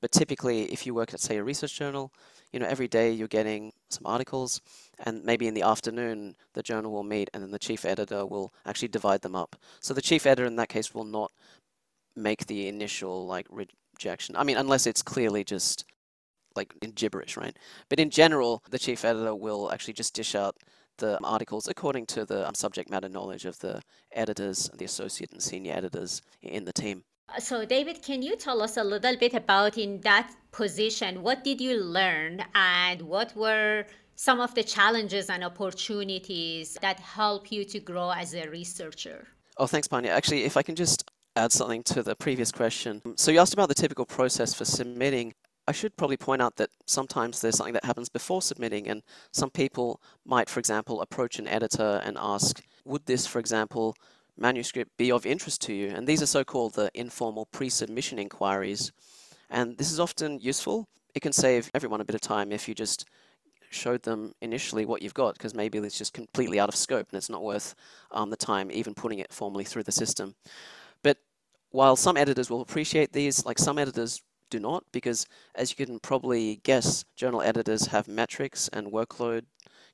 But 0.00 0.10
typically, 0.10 0.64
if 0.72 0.84
you 0.84 0.92
work 0.92 1.14
at, 1.14 1.20
say, 1.20 1.36
a 1.36 1.44
research 1.44 1.78
journal, 1.78 2.12
you 2.52 2.58
know, 2.58 2.66
every 2.66 2.88
day 2.88 3.12
you're 3.12 3.28
getting 3.28 3.72
some 3.90 4.06
articles, 4.06 4.60
and 5.04 5.22
maybe 5.22 5.46
in 5.46 5.54
the 5.54 5.62
afternoon, 5.62 6.34
the 6.54 6.62
journal 6.62 6.90
will 6.90 7.04
meet, 7.04 7.30
and 7.32 7.42
then 7.42 7.52
the 7.52 7.58
chief 7.58 7.84
editor 7.84 8.26
will 8.26 8.52
actually 8.66 8.88
divide 8.88 9.20
them 9.20 9.36
up. 9.36 9.54
So 9.78 9.94
the 9.94 10.02
chief 10.02 10.26
editor 10.26 10.46
in 10.46 10.56
that 10.56 10.70
case 10.70 10.92
will 10.92 11.04
not 11.04 11.30
make 12.16 12.46
the 12.46 12.68
initial 12.68 13.26
like 13.26 13.46
rejection. 13.50 14.36
I 14.36 14.44
mean, 14.44 14.56
unless 14.56 14.86
it's 14.86 15.02
clearly 15.02 15.44
just 15.44 15.84
like 16.56 16.74
in 16.82 16.90
gibberish, 16.90 17.36
right? 17.36 17.56
But 17.88 18.00
in 18.00 18.10
general, 18.10 18.62
the 18.70 18.78
chief 18.78 19.04
editor 19.04 19.34
will 19.34 19.70
actually 19.72 19.94
just 19.94 20.14
dish 20.14 20.34
out 20.34 20.56
the 20.98 21.18
articles 21.24 21.66
according 21.66 22.06
to 22.06 22.24
the 22.24 22.46
um, 22.46 22.54
subject 22.54 22.90
matter 22.90 23.08
knowledge 23.08 23.44
of 23.46 23.58
the 23.60 23.80
editors, 24.12 24.70
the 24.76 24.84
associate 24.84 25.32
and 25.32 25.42
senior 25.42 25.72
editors 25.72 26.22
in 26.42 26.64
the 26.64 26.72
team. 26.72 27.04
So, 27.38 27.64
David, 27.64 28.02
can 28.02 28.22
you 28.22 28.36
tell 28.36 28.60
us 28.60 28.76
a 28.76 28.84
little 28.84 29.16
bit 29.16 29.34
about 29.34 29.78
in 29.78 30.00
that 30.00 30.34
position, 30.50 31.22
what 31.22 31.44
did 31.44 31.60
you 31.60 31.80
learn 31.80 32.44
and 32.54 33.02
what 33.02 33.34
were 33.36 33.86
some 34.16 34.40
of 34.40 34.54
the 34.54 34.64
challenges 34.64 35.30
and 35.30 35.44
opportunities 35.44 36.76
that 36.82 36.98
help 36.98 37.52
you 37.52 37.64
to 37.64 37.78
grow 37.78 38.10
as 38.10 38.34
a 38.34 38.48
researcher? 38.48 39.28
Oh, 39.56 39.66
thanks, 39.66 39.88
Pania. 39.88 40.10
Actually, 40.10 40.44
if 40.44 40.56
I 40.56 40.62
can 40.62 40.74
just 40.74 41.08
add 41.36 41.52
something 41.52 41.82
to 41.84 42.02
the 42.02 42.16
previous 42.16 42.50
question. 42.52 43.00
So 43.16 43.30
you 43.30 43.38
asked 43.38 43.52
about 43.52 43.68
the 43.68 43.74
typical 43.74 44.04
process 44.04 44.54
for 44.54 44.64
submitting. 44.64 45.34
I 45.68 45.72
should 45.72 45.96
probably 45.96 46.16
point 46.16 46.42
out 46.42 46.56
that 46.56 46.70
sometimes 46.86 47.40
there's 47.40 47.56
something 47.56 47.74
that 47.74 47.84
happens 47.84 48.08
before 48.08 48.42
submitting, 48.42 48.88
and 48.88 49.02
some 49.32 49.50
people 49.50 50.00
might, 50.24 50.48
for 50.48 50.58
example, 50.58 51.00
approach 51.00 51.38
an 51.38 51.46
editor 51.46 52.00
and 52.04 52.16
ask, 52.18 52.62
would 52.84 53.06
this, 53.06 53.26
for 53.26 53.38
example, 53.38 53.94
manuscript 54.36 54.96
be 54.96 55.12
of 55.12 55.26
interest 55.26 55.60
to 55.62 55.72
you? 55.72 55.88
And 55.88 56.06
these 56.06 56.22
are 56.22 56.26
so-called 56.26 56.74
the 56.74 56.90
informal 56.94 57.46
pre-submission 57.46 58.18
inquiries. 58.18 58.90
And 59.48 59.78
this 59.78 59.92
is 59.92 60.00
often 60.00 60.40
useful. 60.40 60.88
It 61.14 61.20
can 61.20 61.32
save 61.32 61.70
everyone 61.74 62.00
a 62.00 62.04
bit 62.04 62.14
of 62.14 62.20
time 62.20 62.50
if 62.50 62.68
you 62.68 62.74
just 62.74 63.06
showed 63.70 64.02
them 64.02 64.32
initially 64.40 64.84
what 64.84 65.02
you've 65.02 65.14
got, 65.14 65.34
because 65.34 65.54
maybe 65.54 65.78
it's 65.78 65.98
just 65.98 66.12
completely 66.12 66.58
out 66.58 66.68
of 66.68 66.74
scope 66.74 67.06
and 67.10 67.18
it's 67.18 67.30
not 67.30 67.44
worth 67.44 67.74
um, 68.10 68.30
the 68.30 68.36
time 68.36 68.70
even 68.72 68.94
putting 68.94 69.20
it 69.20 69.32
formally 69.32 69.64
through 69.64 69.84
the 69.84 69.92
system. 69.92 70.34
While 71.70 71.96
some 71.96 72.16
editors 72.16 72.50
will 72.50 72.60
appreciate 72.60 73.12
these, 73.12 73.44
like 73.44 73.58
some 73.58 73.78
editors 73.78 74.22
do 74.50 74.58
not, 74.58 74.84
because 74.92 75.26
as 75.54 75.70
you 75.70 75.86
can 75.86 75.98
probably 76.00 76.60
guess, 76.64 77.04
journal 77.16 77.42
editors 77.42 77.86
have 77.86 78.08
metrics 78.08 78.68
and 78.68 78.88
workload 78.88 79.44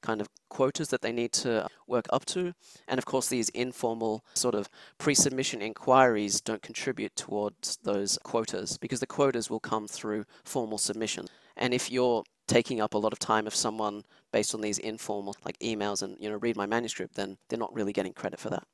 kind 0.03 0.21
of 0.21 0.29
quotas 0.49 0.89
that 0.89 1.03
they 1.03 1.13
need 1.13 1.33
to 1.33 1.67
work 1.87 2.07
up 2.11 2.25
to. 2.27 2.55
And 2.89 2.99
of 2.99 3.05
course, 3.05 3.29
these 3.29 3.49
informal 3.51 4.25
sort 4.35 4.55
of 4.55 4.69
pre-submission 4.99 5.61
inquiries 5.63 6.41
don't 6.41 6.63
contribute 6.63 7.15
towards 7.17 7.79
those 7.83 8.19
quotas 8.23 8.79
because 8.79 9.01
the 9.01 9.07
quotas 9.07 9.51
will 9.51 9.61
come 9.61 9.89
through 9.89 10.25
formal 10.45 10.79
submission. 10.79 11.27
And 11.57 11.75
if 11.75 11.91
you're 11.91 12.25
taking 12.47 12.81
up 12.81 12.95
a 12.95 12.99
lot 12.99 13.13
of 13.13 13.19
time 13.19 13.47
of 13.47 13.55
someone 13.55 14.05
based 14.33 14.55
on 14.55 14.61
these 14.61 14.79
informal 14.79 15.35
like 15.45 15.59
emails 15.59 16.03
and 16.03 16.17
you 16.21 16.31
know 16.31 16.37
read 16.37 16.57
my 16.57 16.67
manuscript, 16.67 17.17
then 17.17 17.37
they're 17.49 17.59
not 17.59 17.75
really 17.75 17.93
getting 17.93 18.13
credit 18.13 18.39
for 18.39 18.51
that. 18.51 18.65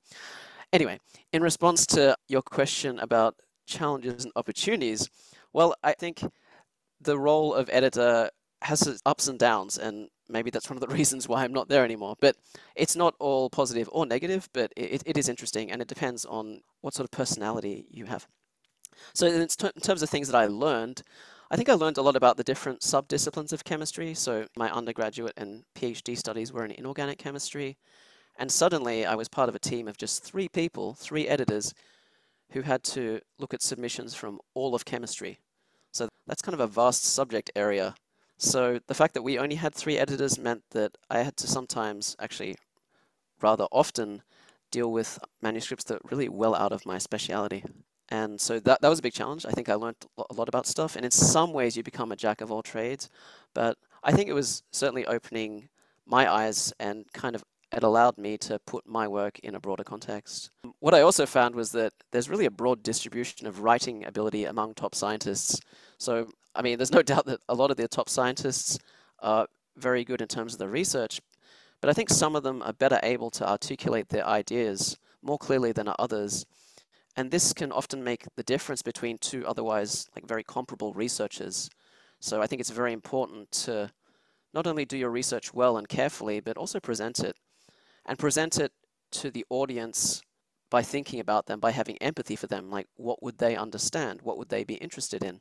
Anyway, 0.73 0.99
in 1.33 1.43
response 1.43 1.87
to 1.87 2.17
your 2.29 2.43
question 2.43 2.99
about 2.99 3.37
challenges 3.67 4.25
and 4.25 4.33
opportunities, 4.37 5.09
well, 5.53 5.75
I 5.83 5.93
think 5.93 6.25
the 7.01 7.19
role 7.19 7.55
of 7.55 7.69
editor 7.71 8.31
has 8.63 8.87
its 8.87 9.03
ups 9.05 9.29
and 9.29 9.39
downs, 9.39 9.77
and 9.77 10.09
maybe 10.29 10.51
that's 10.51 10.71
one 10.71 10.77
of 10.77 10.81
the 10.81 10.95
reasons 10.95 11.29
why 11.29 11.45
I'm 11.45 11.53
not 11.53 11.69
there 11.69 11.85
anymore. 11.85 12.15
But 12.21 12.37
it's 12.75 12.97
not 12.97 13.15
all 13.19 13.51
positive 13.51 13.89
or 13.93 14.07
negative, 14.07 14.49
but 14.53 14.73
it, 14.77 15.03
it 15.05 15.19
is 15.19 15.29
interesting, 15.29 15.71
and 15.71 15.83
it 15.83 15.89
depends 15.89 16.25
on 16.25 16.61
what 16.81 16.95
sort 16.95 17.05
of 17.05 17.11
personality 17.11 17.87
you 17.91 18.07
have. 18.07 18.27
So 19.15 19.27
in, 19.27 19.47
terms 19.49 20.03
of 20.03 20.11
things 20.11 20.29
that 20.29 20.37
I 20.37 20.47
learned, 20.47 21.03
I 21.51 21.57
think 21.57 21.69
I 21.69 21.75
learned 21.75 21.99
a 21.99 22.03
lot 22.03 22.17
about 22.17 22.37
the 22.37 22.45
different 22.45 22.81
subdisciplines 22.81 23.53
of 23.53 23.65
chemistry. 23.65 24.15
So 24.15 24.47
my 24.57 24.71
undergraduate 24.71 25.35
and 25.37 25.65
PhD 25.75 26.17
studies 26.17 26.53
were 26.53 26.65
in 26.65 26.71
inorganic 26.71 27.19
chemistry. 27.19 27.77
And 28.43 28.51
suddenly 28.51 29.07
I 29.07 29.15
was 29.15 29.29
part 29.29 29.49
of 29.49 29.55
a 29.55 29.61
team 29.61 29.87
of 29.87 29.97
just 29.97 30.25
three 30.25 30.49
people, 30.49 30.95
three 30.95 31.29
editors, 31.29 31.75
who 32.51 32.63
had 32.63 32.83
to 32.83 33.21
look 33.39 33.55
at 33.55 33.63
submissions 33.63 34.17
from 34.17 34.41
all 34.53 34.75
of 34.75 34.85
chemistry. 34.85 35.39
So 35.93 36.09
that's 36.27 36.43
kind 36.43 36.53
of 36.53 36.59
a 36.59 36.67
vast 36.67 37.05
subject 37.05 37.53
area. 37.55 37.95
So 38.39 38.81
the 38.89 38.95
fact 38.95 39.15
that 39.15 39.23
we 39.23 39.39
only 39.39 39.55
had 39.55 39.77
three 39.77 39.97
editors 39.97 40.41
meant 40.41 40.65
that 40.73 40.99
I 41.09 41.19
had 41.23 41.37
to 41.37 41.47
sometimes, 41.47 42.17
actually 42.19 42.57
rather 43.41 43.67
often, 43.71 44.23
deal 44.73 44.91
with 44.91 45.21
manuscripts 45.41 45.85
that 45.85 46.03
were 46.03 46.11
really 46.11 46.29
well 46.29 46.57
out 46.57 46.73
of 46.73 46.85
my 46.85 46.99
speciality. 46.99 47.63
And 48.09 48.41
so 48.41 48.59
that, 48.59 48.81
that 48.81 48.89
was 48.89 48.99
a 48.99 49.03
big 49.03 49.13
challenge. 49.13 49.47
I 49.47 49.53
think 49.53 49.69
I 49.69 49.75
learned 49.75 50.05
a 50.19 50.35
lot 50.35 50.49
about 50.49 50.67
stuff. 50.67 50.97
And 50.97 51.05
in 51.05 51.13
some 51.13 51.53
ways, 51.53 51.77
you 51.77 51.85
become 51.85 52.11
a 52.11 52.17
jack 52.17 52.41
of 52.41 52.51
all 52.51 52.63
trades. 52.63 53.09
But 53.55 53.79
I 54.03 54.11
think 54.11 54.29
it 54.29 54.35
was 54.35 54.65
certainly 54.73 55.07
opening 55.07 55.69
my 56.05 56.29
eyes 56.29 56.73
and 56.81 57.05
kind 57.13 57.37
of 57.37 57.45
it 57.73 57.83
allowed 57.83 58.19
me 58.19 58.37
to 58.37 58.59
put 58.61 58.87
my 58.87 59.09
work 59.09 59.39
in 59.41 59.55
a 59.55 59.61
broader 59.61 59.85
context. 59.85 60.51
What 60.81 60.95
I 60.95 61.01
also 61.01 61.25
found 61.25 61.55
was 61.55 61.73
that 61.73 61.93
there's 62.11 62.29
really 62.29 62.47
a 62.47 62.51
broad 62.51 62.83
distribution 62.83 63.47
of 63.47 63.61
writing 63.61 64.05
ability 64.05 64.45
among 64.45 64.75
top 64.75 64.95
scientists. 64.95 65.61
So, 65.99 66.29
I 66.55 66.63
mean, 66.63 66.79
there's 66.79 66.93
no 66.93 67.03
doubt 67.13 67.27
that 67.27 67.41
a 67.49 67.55
lot 67.55 67.71
of 67.71 67.77
the 67.77 67.89
top 67.89 68.09
scientists 68.09 68.79
are 69.21 69.47
very 69.77 70.05
good 70.05 70.21
in 70.21 70.29
terms 70.29 70.53
of 70.53 70.59
the 70.59 70.69
research, 70.69 71.21
but 71.81 71.89
I 71.89 71.95
think 71.95 72.11
some 72.11 72.37
of 72.37 72.43
them 72.43 72.63
are 72.63 72.75
better 72.75 73.01
able 73.03 73.31
to 73.31 73.49
articulate 73.49 74.11
their 74.11 74.27
ideas 74.27 74.99
more 75.23 75.39
clearly 75.39 75.73
than 75.73 75.89
others. 75.99 76.45
And 77.17 77.31
this 77.31 77.53
can 77.53 77.73
often 77.73 78.05
make 78.05 78.25
the 78.37 78.43
difference 78.43 78.83
between 78.83 79.19
two 79.19 79.47
otherwise 79.47 80.09
like 80.15 80.27
very 80.27 80.45
comparable 80.45 80.93
researchers. 80.93 81.71
So 82.21 82.43
I 82.43 82.47
think 82.47 82.61
it's 82.61 82.71
very 82.71 82.93
important 82.93 83.51
to 83.53 83.91
not 84.55 84.67
only 84.67 84.85
do 84.85 84.99
your 84.99 85.11
research 85.11 85.55
well 85.55 85.79
and 85.79 85.89
carefully, 85.89 86.41
but 86.41 86.57
also 86.57 86.79
present 86.79 87.21
it 87.21 87.37
and 88.07 88.19
present 88.19 88.59
it 88.59 88.73
to 89.13 89.31
the 89.31 89.45
audience 89.51 90.23
by 90.71 90.83
thinking 90.83 91.21
about 91.21 91.47
them, 91.47 91.61
by 91.61 91.71
having 91.71 91.99
empathy 91.99 92.35
for 92.35 92.47
them, 92.47 92.71
like 92.71 92.87
what 92.97 93.23
would 93.23 93.39
they 93.39 93.57
understand? 93.57 94.21
What 94.23 94.39
would 94.39 94.49
they 94.49 94.65
be 94.65 94.75
interested 94.75 95.23
in? 95.23 95.41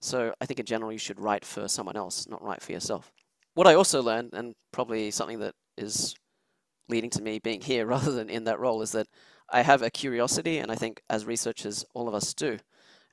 So 0.00 0.34
I 0.40 0.46
think 0.46 0.60
in 0.60 0.66
general 0.66 0.92
you 0.92 0.98
should 0.98 1.20
write 1.20 1.44
for 1.44 1.68
someone 1.68 1.96
else, 1.96 2.26
not 2.28 2.42
write 2.42 2.62
for 2.62 2.72
yourself. 2.72 3.12
What 3.54 3.66
I 3.66 3.74
also 3.74 4.02
learned, 4.02 4.30
and 4.32 4.54
probably 4.72 5.10
something 5.10 5.40
that 5.40 5.54
is 5.76 6.14
leading 6.88 7.10
to 7.10 7.22
me 7.22 7.38
being 7.38 7.60
here 7.60 7.86
rather 7.94 8.12
than 8.12 8.30
in 8.30 8.44
that 8.44 8.60
role, 8.60 8.82
is 8.82 8.92
that 8.92 9.06
I 9.50 9.62
have 9.62 9.82
a 9.82 9.90
curiosity, 9.90 10.58
and 10.58 10.70
I 10.70 10.76
think 10.76 11.02
as 11.10 11.24
researchers, 11.24 11.84
all 11.94 12.08
of 12.08 12.14
us 12.14 12.32
do. 12.34 12.58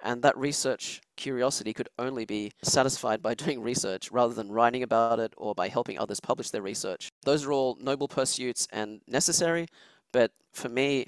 And 0.08 0.22
that 0.22 0.38
research 0.38 1.02
curiosity 1.18 1.74
could 1.74 1.90
only 2.00 2.24
be 2.24 2.54
satisfied 2.64 3.22
by 3.22 3.34
doing 3.44 3.62
research 3.62 4.10
rather 4.10 4.34
than 4.34 4.50
writing 4.50 4.82
about 4.82 5.20
it 5.20 5.34
or 5.36 5.54
by 5.54 5.68
helping 5.68 6.00
others 6.00 6.22
publish 6.22 6.50
their 6.50 6.62
research. 6.62 7.12
Those 7.26 7.44
are 7.46 7.52
all 7.52 7.78
noble 7.82 8.08
pursuits 8.08 8.70
and 8.72 9.02
necessary, 9.06 9.68
but 10.14 10.32
for 10.54 10.70
me, 10.70 11.08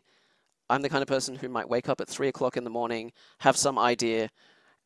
I'm 0.70 0.82
the 0.82 0.90
kind 0.90 1.02
of 1.02 1.08
person 1.08 1.36
who 1.36 1.48
might 1.48 1.70
wake 1.70 1.88
up 1.88 2.02
at 2.02 2.10
three 2.10 2.28
o'clock 2.28 2.58
in 2.58 2.66
the 2.66 2.70
morning, 2.70 3.14
have 3.40 3.56
some 3.56 3.80
idea, 3.80 4.30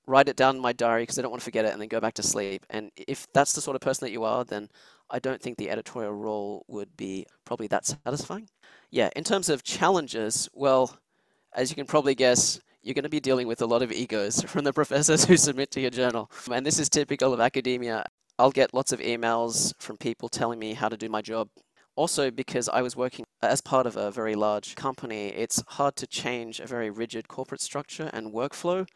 write 0.05 0.29
it 0.29 0.36
down 0.36 0.58
in 0.58 0.62
my 0.62 0.74
diary 0.74 1.01
because 1.01 1.17
I 1.17 1.24
don't 1.24 1.32
want 1.32 1.41
to 1.41 1.46
forget 1.46 1.65
it, 1.65 1.74
and 1.74 1.82
then 1.82 1.88
go 1.88 2.00
back 2.00 2.13
to 2.13 2.24
sleep. 2.24 2.67
And 2.70 2.91
if 2.96 3.25
that's 3.34 3.53
the 3.53 3.62
sort 3.62 3.74
of 3.75 3.82
person 3.82 4.05
that 4.05 4.12
you 4.12 4.24
are, 4.24 4.46
then 4.46 4.70
I 5.10 5.17
don't 5.17 5.41
think 5.41 5.58
the 5.58 5.72
editorial 5.72 6.13
role 6.13 6.65
would 6.67 6.96
be 6.96 7.25
probably 7.46 7.67
that 7.67 7.88
satisfying. 7.88 8.48
Yeah, 8.91 9.10
in 9.15 9.24
terms 9.24 9.50
of 9.50 9.63
challenges, 9.63 10.50
well, 10.53 11.00
as 11.55 11.72
you 11.72 11.75
can 11.75 11.88
probably 11.88 12.13
guess, 12.13 12.60
you're 12.83 12.93
going 12.93 13.03
to 13.03 13.09
be 13.09 13.19
dealing 13.19 13.47
with 13.47 13.61
a 13.61 13.65
lot 13.65 13.81
of 13.81 13.91
egos 13.91 14.41
from 14.47 14.63
the 14.65 14.73
professors 14.73 15.25
who 15.25 15.37
submit 15.37 15.71
to 15.71 15.81
your 15.81 15.89
journal. 15.89 16.29
And 16.51 16.65
this 16.65 16.79
is 16.79 16.89
typical 16.89 17.33
of 17.33 17.39
academia. 17.39 18.05
I'll 18.37 18.51
get 18.51 18.73
lots 18.73 18.91
of 18.91 18.99
emails 18.99 19.73
from 19.79 19.97
people 19.97 20.29
telling 20.29 20.59
me 20.59 20.73
how 20.73 20.89
to 20.89 20.97
do 20.97 21.07
my 21.09 21.21
job 21.21 21.49
Also, 21.95 22.31
because 22.31 22.67
I 22.69 22.81
was 22.81 22.95
working 22.95 23.25
as 23.41 23.61
part 23.61 23.85
of 23.85 23.95
a 23.95 24.09
very 24.09 24.33
large 24.33 24.75
company, 24.75 25.27
it's 25.27 25.63
hard 25.67 25.95
to 25.97 26.07
change 26.07 26.59
a 26.59 26.65
very 26.65 26.89
rigid 26.89 27.27
corporate 27.27 27.61
structure 27.61 28.09
and 28.11 28.33
workflow 28.33 28.87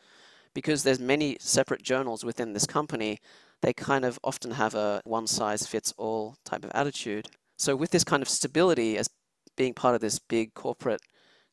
because 0.56 0.82
there's 0.82 1.00
many 1.00 1.38
separate 1.40 1.84
journals 1.84 2.26
within 2.26 2.54
this 2.54 2.66
company. 2.66 3.20
They 3.62 3.74
kind 3.74 4.04
of 4.04 4.20
often 4.24 4.52
have 4.52 4.74
a 4.74 5.02
one 5.06 5.28
size 5.28 5.68
fits 5.68 5.94
all 5.98 6.38
type 6.44 6.64
of 6.64 6.72
attitude. 6.74 7.28
So 7.58 7.76
with 7.76 7.92
this 7.92 8.04
kind 8.04 8.24
of 8.24 8.30
stability 8.30 8.98
as 8.98 9.10
being 9.56 9.76
part 9.76 9.94
of 9.94 10.02
this 10.02 10.18
big 10.18 10.56
corporate 10.56 11.02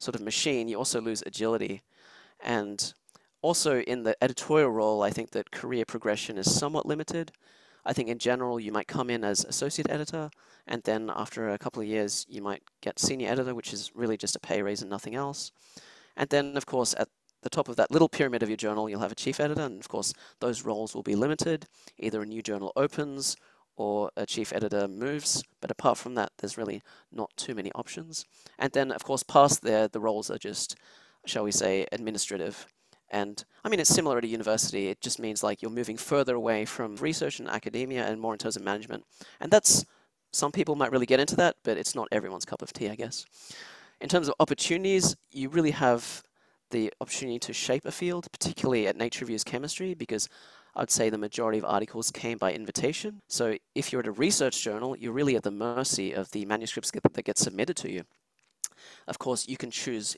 sort 0.00 0.14
of 0.14 0.22
machine, 0.22 0.68
you 0.68 0.78
also 0.78 1.00
lose 1.00 1.22
agility. 1.26 1.82
And 2.44 2.92
also 3.42 3.80
in 3.80 4.04
the 4.04 4.16
editorial 4.22 4.70
role, 4.70 5.02
I 5.02 5.10
think 5.10 5.30
that 5.30 5.50
career 5.50 5.84
progression 5.84 6.38
is 6.38 6.54
somewhat 6.54 6.86
limited. 6.86 7.32
I 7.84 7.92
think 7.92 8.08
in 8.08 8.18
general, 8.18 8.60
you 8.60 8.70
might 8.70 8.86
come 8.86 9.10
in 9.10 9.24
as 9.24 9.44
associate 9.44 9.90
editor, 9.90 10.30
and 10.66 10.82
then 10.84 11.10
after 11.14 11.48
a 11.48 11.58
couple 11.58 11.82
of 11.82 11.88
years, 11.88 12.24
you 12.28 12.40
might 12.40 12.62
get 12.80 12.98
senior 12.98 13.30
editor, 13.30 13.54
which 13.54 13.72
is 13.72 13.90
really 13.94 14.16
just 14.16 14.36
a 14.36 14.40
pay 14.40 14.62
raise 14.62 14.80
and 14.80 14.90
nothing 14.90 15.14
else. 15.14 15.52
And 16.16 16.30
then, 16.30 16.56
of 16.56 16.64
course, 16.64 16.94
at 16.98 17.08
the 17.42 17.50
top 17.50 17.68
of 17.68 17.76
that 17.76 17.90
little 17.90 18.08
pyramid 18.08 18.42
of 18.42 18.48
your 18.48 18.56
journal, 18.56 18.88
you'll 18.88 19.00
have 19.00 19.12
a 19.12 19.16
chief 19.16 19.40
editor, 19.40 19.62
and 19.62 19.80
of 19.80 19.88
course, 19.88 20.14
those 20.40 20.64
roles 20.64 20.94
will 20.94 21.02
be 21.02 21.14
limited. 21.14 21.66
Either 21.98 22.22
a 22.22 22.26
new 22.26 22.40
journal 22.40 22.72
opens 22.76 23.36
or 23.76 24.10
a 24.16 24.24
chief 24.24 24.52
editor 24.52 24.88
moves, 24.88 25.42
but 25.60 25.70
apart 25.70 25.98
from 25.98 26.14
that, 26.14 26.30
there's 26.38 26.56
really 26.56 26.80
not 27.12 27.36
too 27.36 27.54
many 27.54 27.70
options. 27.72 28.24
And 28.58 28.72
then, 28.72 28.92
of 28.92 29.04
course, 29.04 29.22
past 29.22 29.62
there, 29.62 29.88
the 29.88 30.00
roles 30.00 30.30
are 30.30 30.38
just, 30.38 30.76
shall 31.26 31.44
we 31.44 31.52
say, 31.52 31.86
administrative. 31.92 32.66
And 33.10 33.44
I 33.64 33.68
mean, 33.68 33.80
it's 33.80 33.94
similar 33.94 34.18
at 34.18 34.24
a 34.24 34.28
university. 34.28 34.88
It 34.88 35.00
just 35.00 35.18
means 35.18 35.42
like 35.42 35.62
you're 35.62 35.70
moving 35.70 35.96
further 35.96 36.34
away 36.34 36.64
from 36.64 36.96
research 36.96 37.38
and 37.38 37.48
academia 37.48 38.04
and 38.06 38.20
more 38.20 38.32
in 38.32 38.38
terms 38.38 38.56
of 38.56 38.62
management. 38.62 39.04
And 39.40 39.50
that's, 39.50 39.84
some 40.32 40.52
people 40.52 40.74
might 40.74 40.90
really 40.90 41.06
get 41.06 41.20
into 41.20 41.36
that, 41.36 41.56
but 41.62 41.76
it's 41.76 41.94
not 41.94 42.08
everyone's 42.10 42.44
cup 42.44 42.62
of 42.62 42.72
tea, 42.72 42.90
I 42.90 42.96
guess. 42.96 43.24
In 44.00 44.08
terms 44.08 44.28
of 44.28 44.34
opportunities, 44.40 45.16
you 45.30 45.48
really 45.48 45.70
have 45.70 46.22
the 46.70 46.92
opportunity 47.00 47.38
to 47.38 47.52
shape 47.52 47.84
a 47.84 47.92
field, 47.92 48.26
particularly 48.32 48.88
at 48.88 48.96
Nature 48.96 49.24
Reviews 49.24 49.44
Chemistry, 49.44 49.94
because 49.94 50.28
I'd 50.74 50.90
say 50.90 51.08
the 51.08 51.18
majority 51.18 51.58
of 51.58 51.64
articles 51.64 52.10
came 52.10 52.36
by 52.36 52.52
invitation. 52.52 53.22
So 53.28 53.56
if 53.76 53.92
you're 53.92 54.00
at 54.00 54.08
a 54.08 54.12
research 54.12 54.60
journal, 54.60 54.96
you're 54.96 55.12
really 55.12 55.36
at 55.36 55.44
the 55.44 55.52
mercy 55.52 56.12
of 56.12 56.32
the 56.32 56.44
manuscripts 56.46 56.90
that 56.90 57.24
get 57.24 57.38
submitted 57.38 57.76
to 57.76 57.92
you. 57.92 58.02
Of 59.06 59.20
course, 59.20 59.46
you 59.46 59.56
can 59.56 59.70
choose 59.70 60.16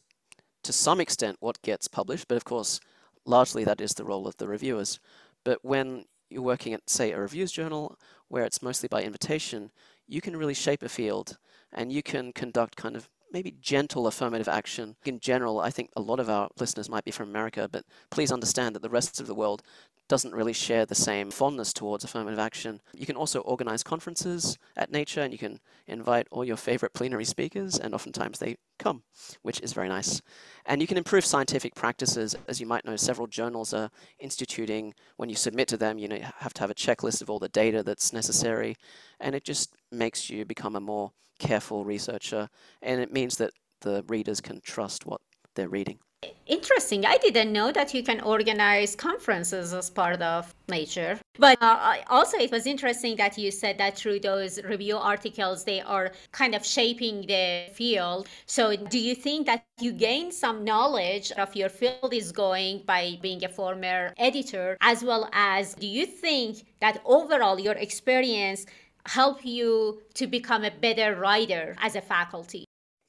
to 0.66 0.73
some 0.73 1.00
extent 1.00 1.38
what 1.40 1.62
gets 1.62 1.88
published, 1.88 2.28
but 2.28 2.37
of 2.37 2.44
course, 2.44 2.80
largely 3.25 3.64
that 3.64 3.80
is 3.80 3.94
the 3.94 4.04
role 4.04 4.26
of 4.26 4.37
the 4.37 4.49
reviewers. 4.49 5.00
But 5.44 5.64
when 5.64 6.04
you're 6.28 6.42
working 6.42 6.73
at, 6.73 6.88
say, 6.90 7.12
a 7.12 7.20
reviews 7.20 7.52
journal 7.52 7.96
where 8.28 8.44
it's 8.44 8.62
mostly 8.62 8.88
by 8.88 9.02
invitation, 9.02 9.70
you 10.08 10.20
can 10.20 10.37
really 10.37 10.54
shape 10.54 10.82
a 10.82 10.88
field 10.88 11.38
and 11.73 11.92
you 11.92 12.02
can 12.02 12.32
conduct 12.32 12.76
kind 12.76 12.96
of 12.96 13.08
maybe 13.32 13.54
gentle 13.61 14.06
affirmative 14.06 14.49
action. 14.49 14.96
In 15.04 15.20
general, 15.20 15.61
I 15.61 15.70
think 15.70 15.90
a 15.96 16.00
lot 16.00 16.20
of 16.20 16.30
our 16.30 16.49
listeners 16.58 16.88
might 16.88 17.04
be 17.04 17.11
from 17.11 17.28
America, 17.28 17.68
but 17.70 17.85
please 18.11 18.32
understand 18.32 18.75
that 18.75 18.82
the 18.82 18.88
rest 18.88 19.20
of 19.20 19.26
the 19.26 19.35
world 19.35 19.62
doesn't 20.08 20.35
really 20.35 20.52
share 20.52 20.87
the 20.87 20.94
same 20.94 21.30
fondness 21.30 21.73
towards 21.73 22.04
affirmative 22.04 22.38
action. 22.38 22.80
You 22.94 23.06
can 23.06 23.16
also 23.16 23.40
organize 23.40 23.82
conferences 23.82 24.56
at 24.76 24.92
Nature 24.92 25.23
and 25.23 25.32
you 25.32 25.38
can 25.38 25.58
invite 25.87 26.28
all 26.30 26.44
your 26.44 26.56
favorite 26.56 26.94
plenary 26.94 27.25
speakers, 27.25 27.78
and 27.78 27.92
oftentimes 27.92 28.38
they 28.38 28.56
come, 28.78 29.02
which 29.42 29.61
is 29.61 29.73
very 29.73 29.88
nice. 29.88 30.21
And 30.64 30.80
you 30.80 30.87
can 30.87 30.99
improve 30.99 31.25
scientific 31.25 31.75
practices. 31.75 32.35
As 32.49 32.61
you 32.61 32.66
might 32.66 32.85
know, 32.85 32.97
several 32.97 33.26
journals 33.26 33.73
are 33.73 33.90
instituting, 34.18 34.95
when 35.16 35.28
you 35.28 35.37
submit 35.37 35.68
to 35.68 35.76
them, 35.76 35.99
you 35.99 36.09
know, 36.09 36.16
you 36.16 36.26
have 36.38 36.54
to 36.54 36.61
have 36.61 36.71
a 36.71 36.75
checklist 36.75 37.23
of 37.23 37.30
all 37.30 37.38
the 37.38 37.49
data 37.49 37.83
that's 37.83 38.12
necessary, 38.12 38.76
and 39.21 39.35
it 39.35 39.45
just 39.45 39.75
makes 39.90 40.30
you 40.30 40.45
become 40.45 40.76
a 40.76 40.80
more 40.80 41.12
careful 41.38 41.85
researcher, 41.85 42.49
and 42.83 43.00
it 43.00 43.12
means 43.12 43.37
that 43.37 43.52
the 43.83 44.04
readers 44.09 44.40
can 44.40 44.61
trust 44.61 45.06
what 45.06 45.21
they're 45.54 45.68
reading. 45.68 45.99
Interesting. 46.46 47.04
I 47.04 47.16
didn't 47.18 47.52
know 47.52 47.73
that 47.73 47.92
you 47.92 48.04
can 48.04 48.20
organize 48.20 48.94
conferences 48.94 49.75
as 49.75 49.90
part 49.90 50.23
of 50.23 50.54
Nature. 50.68 51.18
But 51.38 51.58
uh, 51.61 51.96
also, 52.08 52.38
it 52.38 52.50
was 52.52 52.66
interesting 52.66 53.16
that 53.16 53.37
you 53.37 53.50
said 53.50 53.78
that 53.78 53.96
through 53.96 54.20
those 54.20 54.62
review 54.62 54.96
articles, 54.96 55.64
they 55.64 55.80
are 55.80 56.12
kind 56.30 56.54
of 56.54 56.64
shaping 56.64 57.23
the 57.26 57.66
field. 57.73 58.28
So, 58.46 58.76
do 58.76 58.99
you 58.99 59.14
think 59.14 59.46
that 59.46 59.64
you 59.80 59.92
gain 59.92 60.30
some 60.30 60.64
knowledge 60.64 61.32
of 61.32 61.54
your 61.56 61.68
field 61.68 62.12
is 62.12 62.30
going 62.32 62.82
by 62.86 63.19
being 63.21 63.45
a 63.45 63.49
former 63.49 64.14
editor, 64.17 64.76
as 64.80 65.02
well 65.02 65.28
as 65.32 65.75
do 65.75 65.86
you 65.86 66.06
think 66.06 66.64
that 66.80 67.02
overall 67.04 67.58
your 67.58 67.75
experience 67.75 68.67
help 69.06 69.45
you 69.45 70.00
to 70.14 70.26
become 70.26 70.64
a 70.64 70.71
better 70.71 71.17
writer 71.17 71.76
as 71.80 71.97
a 71.97 72.00
faculty? 72.00 72.67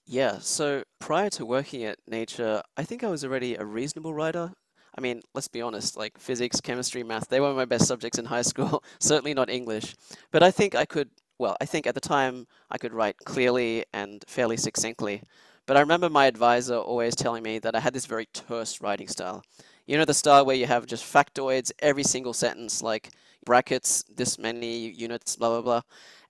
Yeah, 0.07 0.39
so 0.39 0.83
prior 0.99 1.29
to 1.31 1.45
working 1.45 1.83
at 1.83 1.99
Nature, 2.07 2.61
I 2.77 2.83
think 2.83 3.03
I 3.03 3.09
was 3.09 3.25
already 3.25 3.55
a 3.55 3.65
reasonable 3.65 4.13
writer. 4.13 4.53
I 4.97 5.01
mean, 5.01 5.21
let's 5.35 5.49
be 5.49 5.61
honest, 5.61 5.97
like 5.97 6.17
physics, 6.17 6.61
chemistry, 6.61 7.03
math, 7.03 7.27
they 7.27 7.39
were 7.41 7.53
my 7.53 7.65
best 7.65 7.85
subjects 7.87 8.17
in 8.17 8.25
high 8.25 8.41
school, 8.41 8.83
certainly 8.99 9.33
not 9.33 9.49
English. 9.49 9.95
But 10.31 10.43
I 10.43 10.49
think 10.49 10.75
I 10.75 10.85
could, 10.85 11.09
well, 11.37 11.57
I 11.61 11.65
think 11.65 11.85
at 11.85 11.93
the 11.93 11.99
time 12.01 12.47
I 12.71 12.77
could 12.77 12.93
write 12.93 13.17
clearly 13.25 13.83
and 13.93 14.23
fairly 14.27 14.57
succinctly. 14.57 15.21
But 15.65 15.75
I 15.75 15.81
remember 15.81 16.09
my 16.09 16.25
advisor 16.25 16.77
always 16.77 17.13
telling 17.15 17.43
me 17.43 17.59
that 17.59 17.75
I 17.75 17.81
had 17.81 17.93
this 17.93 18.05
very 18.05 18.27
terse 18.33 18.79
writing 18.81 19.09
style. 19.09 19.43
You 19.85 19.97
know, 19.97 20.05
the 20.05 20.13
style 20.13 20.45
where 20.45 20.55
you 20.55 20.65
have 20.67 20.85
just 20.85 21.03
factoids 21.03 21.71
every 21.79 22.03
single 22.03 22.33
sentence, 22.33 22.81
like 22.81 23.09
brackets, 23.45 24.03
this 24.15 24.39
many 24.39 24.89
units, 24.89 25.35
blah, 25.35 25.49
blah, 25.49 25.61
blah. 25.61 25.81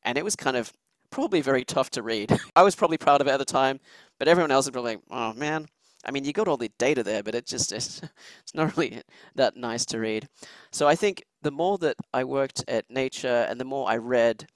And 0.03 0.17
it 0.17 0.25
was 0.25 0.35
kind 0.35 0.57
of 0.57 0.73
probably 1.09 1.41
very 1.41 1.63
tough 1.63 1.89
to 1.91 2.03
read. 2.03 2.37
I 2.55 2.63
was 2.63 2.75
probably 2.75 2.97
proud 2.97 3.21
of 3.21 3.27
it 3.27 3.31
at 3.31 3.37
the 3.37 3.45
time, 3.45 3.79
but 4.19 4.27
everyone 4.27 4.51
else 4.51 4.65
was 4.65 4.71
probably 4.71 4.95
like, 4.95 5.03
oh 5.09 5.33
man. 5.33 5.67
I 6.05 6.11
mean, 6.11 6.23
you 6.23 6.31
got 6.31 6.47
all 6.47 6.57
the 6.57 6.71
data 6.77 7.03
there, 7.03 7.23
but 7.23 7.35
it 7.35 7.45
just 7.45 7.71
is, 7.73 8.01
it's 8.41 8.55
not 8.55 8.75
really 8.77 9.01
that 9.35 9.57
nice 9.57 9.85
to 9.87 9.99
read. 9.99 10.27
So 10.71 10.87
I 10.87 10.95
think 10.95 11.23
the 11.41 11.51
more 11.51 11.77
that 11.79 11.97
I 12.13 12.23
worked 12.23 12.63
at 12.67 12.89
Nature 12.89 13.45
and 13.49 13.59
the 13.59 13.65
more 13.65 13.89
I 13.89 13.97
read, 13.97 14.47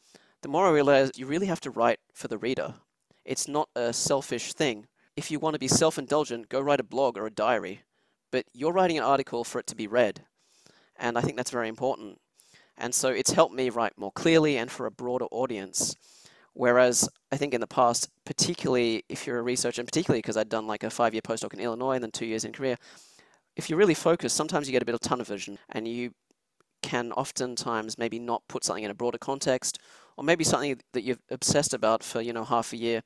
the 0.42 0.50
more 0.50 0.68
I 0.68 0.72
realized 0.72 1.18
you 1.18 1.26
really 1.26 1.48
have 1.48 1.62
to 1.62 1.72
write 1.72 2.00
for 2.14 2.28
the 2.28 2.38
reader. 2.38 2.76
It's 3.26 3.48
not 3.48 3.70
a 3.76 3.94
selfish 3.94 4.54
thing. 4.54 4.88
If 5.16 5.30
you 5.30 5.40
want 5.40 5.54
to 5.54 5.60
be 5.60 5.68
self-indulgent, 5.68 6.50
go 6.50 6.60
write 6.60 6.80
a 6.80 6.84
blog 6.84 7.18
or 7.18 7.28
a 7.28 7.32
diary. 7.32 7.84
But 8.32 8.46
you're 8.54 8.72
writing 8.72 8.98
an 8.98 9.04
article 9.04 9.44
for 9.44 9.60
it 9.60 9.68
to 9.68 9.76
be 9.76 9.88
read. 9.88 10.24
And 10.98 11.18
I 11.18 11.22
think 11.22 11.38
that's 11.38 11.52
very 11.52 11.68
important. 11.68 12.20
And 12.78 12.96
so 12.96 13.10
it's 13.10 13.32
helped 13.32 13.54
me 13.54 13.70
write 13.70 13.98
more 13.98 14.12
clearly 14.12 14.58
and 14.58 14.72
for 14.72 14.86
a 14.86 14.92
broader 14.92 15.26
audience. 15.32 15.96
Whereas 16.54 17.08
I 17.32 17.38
think 17.38 17.54
in 17.54 17.62
the 17.62 17.68
past, 17.68 18.10
particularly 18.26 19.04
if 19.08 19.26
you're 19.26 19.40
a 19.40 19.44
researcher, 19.44 19.82
and 19.82 19.88
particularly 19.88 20.20
because 20.20 20.38
I'd 20.38 20.50
done 20.50 20.68
like 20.68 20.84
a 20.84 20.90
five 20.90 21.14
year 21.14 21.22
postdoc 21.22 21.54
in 21.54 21.60
Illinois 21.60 21.94
and 21.94 22.04
then 22.04 22.12
two 22.12 22.26
years 22.26 22.44
in 22.44 22.52
Korea, 22.52 22.78
if 23.56 23.70
you're 23.70 23.80
really 23.80 23.94
focused, 23.94 24.36
sometimes 24.36 24.68
you 24.68 24.72
get 24.72 24.82
a 24.82 24.86
bit 24.86 24.96
of 24.96 25.02
tunnel 25.02 25.26
vision 25.26 25.58
and 25.70 25.88
you 25.88 26.12
can 26.82 27.12
oftentimes 27.14 27.98
maybe 27.98 28.20
not 28.20 28.44
put 28.48 28.64
something 28.64 28.84
in 28.84 28.92
a 28.92 28.96
broader 28.96 29.18
context 29.18 29.80
or 30.18 30.24
maybe 30.24 30.44
something 30.44 30.80
that 30.94 31.04
you've 31.04 31.22
obsessed 31.30 31.74
about 31.74 32.04
for, 32.04 32.22
you 32.22 32.34
know, 32.34 32.44
half 32.44 32.74
a 32.74 32.78
year. 32.78 33.02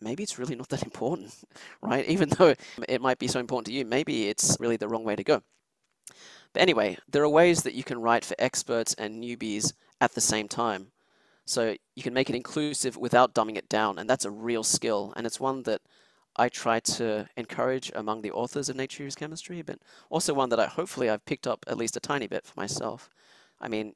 Maybe 0.00 0.22
it's 0.22 0.38
really 0.38 0.54
not 0.54 0.68
that 0.68 0.82
important, 0.82 1.34
right? 1.82 2.06
Even 2.06 2.28
though 2.28 2.54
it 2.88 3.00
might 3.00 3.18
be 3.18 3.28
so 3.28 3.40
important 3.40 3.66
to 3.66 3.72
you, 3.72 3.84
maybe 3.84 4.28
it's 4.28 4.56
really 4.60 4.76
the 4.76 4.88
wrong 4.88 5.04
way 5.04 5.16
to 5.16 5.24
go. 5.24 5.42
But 6.52 6.62
anyway, 6.62 6.98
there 7.10 7.22
are 7.22 7.28
ways 7.28 7.62
that 7.62 7.74
you 7.74 7.84
can 7.84 8.00
write 8.00 8.24
for 8.24 8.34
experts 8.38 8.94
and 8.94 9.22
newbies 9.22 9.72
at 10.00 10.14
the 10.14 10.20
same 10.20 10.48
time. 10.48 10.92
So 11.48 11.76
you 11.96 12.02
can 12.02 12.12
make 12.12 12.28
it 12.28 12.36
inclusive 12.36 12.98
without 12.98 13.34
dumbing 13.34 13.56
it 13.56 13.70
down, 13.70 13.98
and 13.98 14.08
that's 14.08 14.26
a 14.26 14.30
real 14.30 14.62
skill, 14.62 15.14
and 15.16 15.26
it's 15.26 15.40
one 15.40 15.62
that 15.62 15.80
I 16.36 16.50
try 16.50 16.78
to 16.80 17.26
encourage 17.38 17.90
among 17.94 18.20
the 18.20 18.32
authors 18.32 18.68
of 18.68 18.76
Nature 18.76 19.02
Reviews 19.02 19.14
Chemistry, 19.14 19.62
but 19.62 19.78
also 20.10 20.34
one 20.34 20.50
that 20.50 20.60
I 20.60 20.66
hopefully 20.66 21.08
I've 21.08 21.24
picked 21.24 21.46
up 21.46 21.64
at 21.66 21.78
least 21.78 21.96
a 21.96 22.00
tiny 22.00 22.26
bit 22.26 22.44
for 22.44 22.52
myself. 22.54 23.08
I 23.62 23.68
mean, 23.68 23.94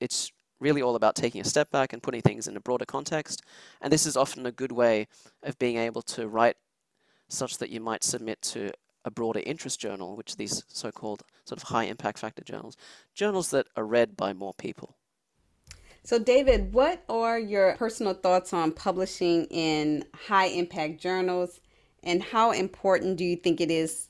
it's 0.00 0.30
really 0.60 0.82
all 0.82 0.96
about 0.96 1.16
taking 1.16 1.40
a 1.40 1.44
step 1.44 1.70
back 1.70 1.94
and 1.94 2.02
putting 2.02 2.20
things 2.20 2.46
in 2.46 2.58
a 2.58 2.60
broader 2.60 2.84
context, 2.84 3.40
and 3.80 3.90
this 3.90 4.04
is 4.04 4.14
often 4.14 4.44
a 4.44 4.52
good 4.52 4.72
way 4.72 5.08
of 5.42 5.58
being 5.58 5.78
able 5.78 6.02
to 6.02 6.28
write 6.28 6.56
such 7.30 7.56
that 7.56 7.70
you 7.70 7.80
might 7.80 8.04
submit 8.04 8.42
to 8.42 8.70
a 9.02 9.10
broader 9.10 9.40
interest 9.46 9.80
journal, 9.80 10.14
which 10.14 10.34
are 10.34 10.36
these 10.36 10.62
so-called 10.68 11.22
sort 11.46 11.62
of 11.62 11.68
high 11.68 11.84
impact 11.84 12.18
factor 12.18 12.44
journals, 12.44 12.76
journals 13.14 13.48
that 13.48 13.66
are 13.76 13.86
read 13.86 14.14
by 14.14 14.34
more 14.34 14.52
people. 14.52 14.95
So, 16.06 16.20
David, 16.20 16.72
what 16.72 17.02
are 17.08 17.36
your 17.36 17.74
personal 17.74 18.14
thoughts 18.14 18.52
on 18.52 18.70
publishing 18.70 19.46
in 19.46 20.04
high 20.14 20.46
impact 20.46 21.00
journals 21.00 21.58
and 22.04 22.22
how 22.22 22.52
important 22.52 23.16
do 23.16 23.24
you 23.24 23.34
think 23.34 23.60
it 23.60 23.72
is 23.72 24.06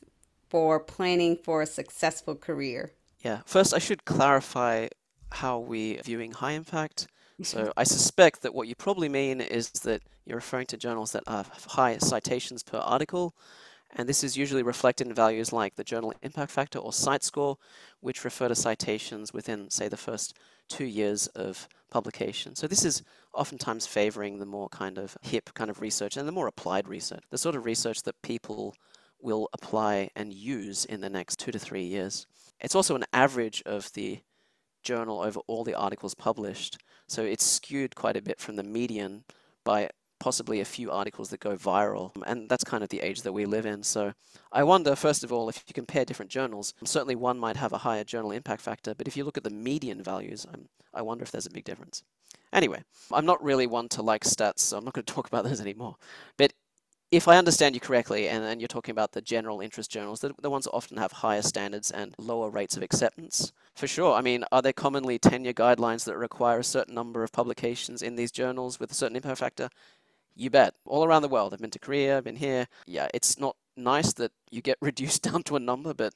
for 0.50 0.78
planning 0.78 1.38
for 1.42 1.62
a 1.62 1.66
successful 1.66 2.34
career? 2.34 2.92
Yeah, 3.24 3.40
first, 3.46 3.72
I 3.72 3.78
should 3.78 4.04
clarify 4.04 4.88
how 5.32 5.58
we 5.58 5.98
are 5.98 6.02
viewing 6.02 6.32
high 6.32 6.52
impact. 6.52 7.06
Mm-hmm. 7.40 7.44
So, 7.44 7.72
I 7.78 7.84
suspect 7.84 8.42
that 8.42 8.54
what 8.54 8.68
you 8.68 8.74
probably 8.74 9.08
mean 9.08 9.40
is 9.40 9.70
that 9.70 10.02
you're 10.26 10.36
referring 10.36 10.66
to 10.66 10.76
journals 10.76 11.12
that 11.12 11.22
have 11.26 11.48
high 11.66 11.96
citations 11.96 12.62
per 12.62 12.76
article. 12.76 13.34
And 13.94 14.06
this 14.06 14.22
is 14.22 14.36
usually 14.36 14.62
reflected 14.62 15.06
in 15.06 15.14
values 15.14 15.50
like 15.50 15.76
the 15.76 15.84
journal 15.84 16.12
impact 16.20 16.50
factor 16.50 16.78
or 16.78 16.90
CiteScore, 16.90 17.56
which 18.00 18.22
refer 18.22 18.48
to 18.48 18.54
citations 18.54 19.32
within, 19.32 19.70
say, 19.70 19.88
the 19.88 19.96
first 19.96 20.36
two 20.68 20.84
years 20.84 21.26
of 21.28 21.68
publication. 21.90 22.54
So 22.56 22.66
this 22.66 22.84
is 22.84 23.02
oftentimes 23.32 23.86
favoring 23.86 24.38
the 24.38 24.46
more 24.46 24.68
kind 24.68 24.98
of 24.98 25.16
hip 25.22 25.50
kind 25.54 25.70
of 25.70 25.80
research 25.80 26.16
and 26.16 26.26
the 26.26 26.32
more 26.32 26.46
applied 26.46 26.88
research, 26.88 27.24
the 27.30 27.38
sort 27.38 27.54
of 27.54 27.64
research 27.64 28.02
that 28.02 28.20
people 28.22 28.74
will 29.20 29.48
apply 29.52 30.10
and 30.14 30.32
use 30.32 30.84
in 30.84 31.00
the 31.00 31.10
next 31.10 31.38
two 31.38 31.52
to 31.52 31.58
three 31.58 31.84
years. 31.84 32.26
It's 32.60 32.74
also 32.74 32.94
an 32.94 33.04
average 33.12 33.62
of 33.66 33.92
the 33.92 34.20
journal 34.82 35.20
over 35.20 35.40
all 35.46 35.64
the 35.64 35.74
articles 35.74 36.14
published. 36.14 36.78
So 37.08 37.22
it's 37.22 37.44
skewed 37.44 37.94
quite 37.94 38.16
a 38.16 38.22
bit 38.22 38.40
from 38.40 38.56
the 38.56 38.62
median 38.62 39.24
by 39.64 39.90
possibly 40.18 40.60
a 40.60 40.64
few 40.64 40.90
articles 40.90 41.30
that 41.30 41.40
go 41.40 41.56
viral. 41.56 42.10
And 42.26 42.48
that's 42.48 42.64
kind 42.64 42.82
of 42.82 42.88
the 42.88 43.00
age 43.00 43.22
that 43.22 43.32
we 43.32 43.44
live 43.46 43.66
in. 43.66 43.82
So 43.82 44.12
I 44.52 44.64
wonder, 44.64 44.96
first 44.96 45.24
of 45.24 45.32
all, 45.32 45.48
if 45.48 45.64
you 45.66 45.74
compare 45.74 46.04
different 46.04 46.30
journals, 46.30 46.74
certainly 46.84 47.16
one 47.16 47.38
might 47.38 47.56
have 47.56 47.72
a 47.72 47.78
higher 47.78 48.04
journal 48.04 48.30
impact 48.30 48.62
factor, 48.62 48.94
but 48.94 49.08
if 49.08 49.16
you 49.16 49.24
look 49.24 49.36
at 49.36 49.44
the 49.44 49.50
median 49.50 50.02
values, 50.02 50.46
I'm, 50.52 50.68
I 50.94 51.02
wonder 51.02 51.22
if 51.22 51.30
there's 51.30 51.46
a 51.46 51.50
big 51.50 51.64
difference. 51.64 52.02
Anyway, 52.52 52.82
I'm 53.12 53.26
not 53.26 53.42
really 53.42 53.66
one 53.66 53.88
to 53.90 54.02
like 54.02 54.24
stats, 54.24 54.60
so 54.60 54.78
I'm 54.78 54.84
not 54.84 54.94
going 54.94 55.04
to 55.06 55.12
talk 55.12 55.26
about 55.26 55.44
those 55.44 55.60
anymore. 55.60 55.96
But 56.36 56.52
if 57.12 57.28
I 57.28 57.38
understand 57.38 57.74
you 57.74 57.80
correctly, 57.80 58.28
and, 58.28 58.44
and 58.44 58.60
you're 58.60 58.66
talking 58.66 58.92
about 58.92 59.12
the 59.12 59.20
general 59.20 59.60
interest 59.60 59.90
journals, 59.90 60.20
the, 60.20 60.34
the 60.42 60.50
ones 60.50 60.64
that 60.64 60.72
often 60.72 60.96
have 60.96 61.12
higher 61.12 61.42
standards 61.42 61.90
and 61.92 62.14
lower 62.18 62.50
rates 62.50 62.76
of 62.76 62.82
acceptance, 62.82 63.52
for 63.76 63.86
sure. 63.86 64.14
I 64.14 64.22
mean, 64.22 64.44
are 64.50 64.60
there 64.60 64.72
commonly 64.72 65.18
tenure 65.18 65.52
guidelines 65.52 66.04
that 66.04 66.16
require 66.16 66.58
a 66.58 66.64
certain 66.64 66.94
number 66.94 67.22
of 67.22 67.30
publications 67.30 68.02
in 68.02 68.16
these 68.16 68.32
journals 68.32 68.80
with 68.80 68.90
a 68.90 68.94
certain 68.94 69.16
impact 69.16 69.38
factor? 69.38 69.68
You 70.36 70.50
bet. 70.50 70.74
All 70.84 71.04
around 71.04 71.22
the 71.22 71.28
world. 71.28 71.54
I've 71.54 71.60
been 71.60 71.70
to 71.70 71.78
Korea, 71.78 72.18
I've 72.18 72.24
been 72.24 72.36
here. 72.36 72.68
Yeah, 72.86 73.08
it's 73.14 73.38
not 73.38 73.56
nice 73.76 74.12
that 74.14 74.32
you 74.50 74.60
get 74.60 74.76
reduced 74.82 75.22
down 75.22 75.42
to 75.44 75.56
a 75.56 75.60
number, 75.60 75.94
but 75.94 76.12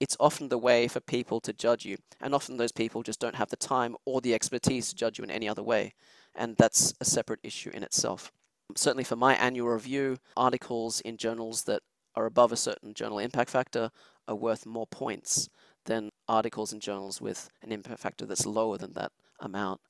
it's 0.00 0.16
often 0.20 0.48
the 0.48 0.58
way 0.58 0.86
for 0.86 1.00
people 1.00 1.40
to 1.40 1.52
judge 1.52 1.84
you. 1.84 1.96
And 2.20 2.34
often 2.34 2.58
those 2.58 2.72
people 2.72 3.02
just 3.02 3.20
don't 3.20 3.34
have 3.34 3.48
the 3.48 3.56
time 3.56 3.96
or 4.04 4.20
the 4.20 4.34
expertise 4.34 4.90
to 4.90 4.94
judge 4.94 5.18
you 5.18 5.24
in 5.24 5.30
any 5.30 5.48
other 5.48 5.62
way. 5.62 5.94
And 6.34 6.56
that's 6.56 6.92
a 7.00 7.04
separate 7.06 7.40
issue 7.42 7.70
in 7.72 7.82
itself. 7.82 8.30
Certainly 8.76 9.04
for 9.04 9.16
my 9.16 9.34
annual 9.34 9.68
review, 9.68 10.18
articles 10.36 11.00
in 11.00 11.16
journals 11.16 11.64
that 11.64 11.82
are 12.14 12.26
above 12.26 12.52
a 12.52 12.56
certain 12.56 12.92
journal 12.92 13.18
impact 13.18 13.50
factor 13.50 13.90
are 14.28 14.34
worth 14.34 14.66
more 14.66 14.86
points 14.86 15.48
than 15.86 16.10
articles 16.28 16.72
in 16.72 16.80
journals 16.80 17.20
with 17.20 17.48
an 17.62 17.72
impact 17.72 18.00
factor 18.00 18.26
that's 18.26 18.44
lower 18.44 18.76
than 18.76 18.92
that 18.92 19.10
amount. 19.40 19.80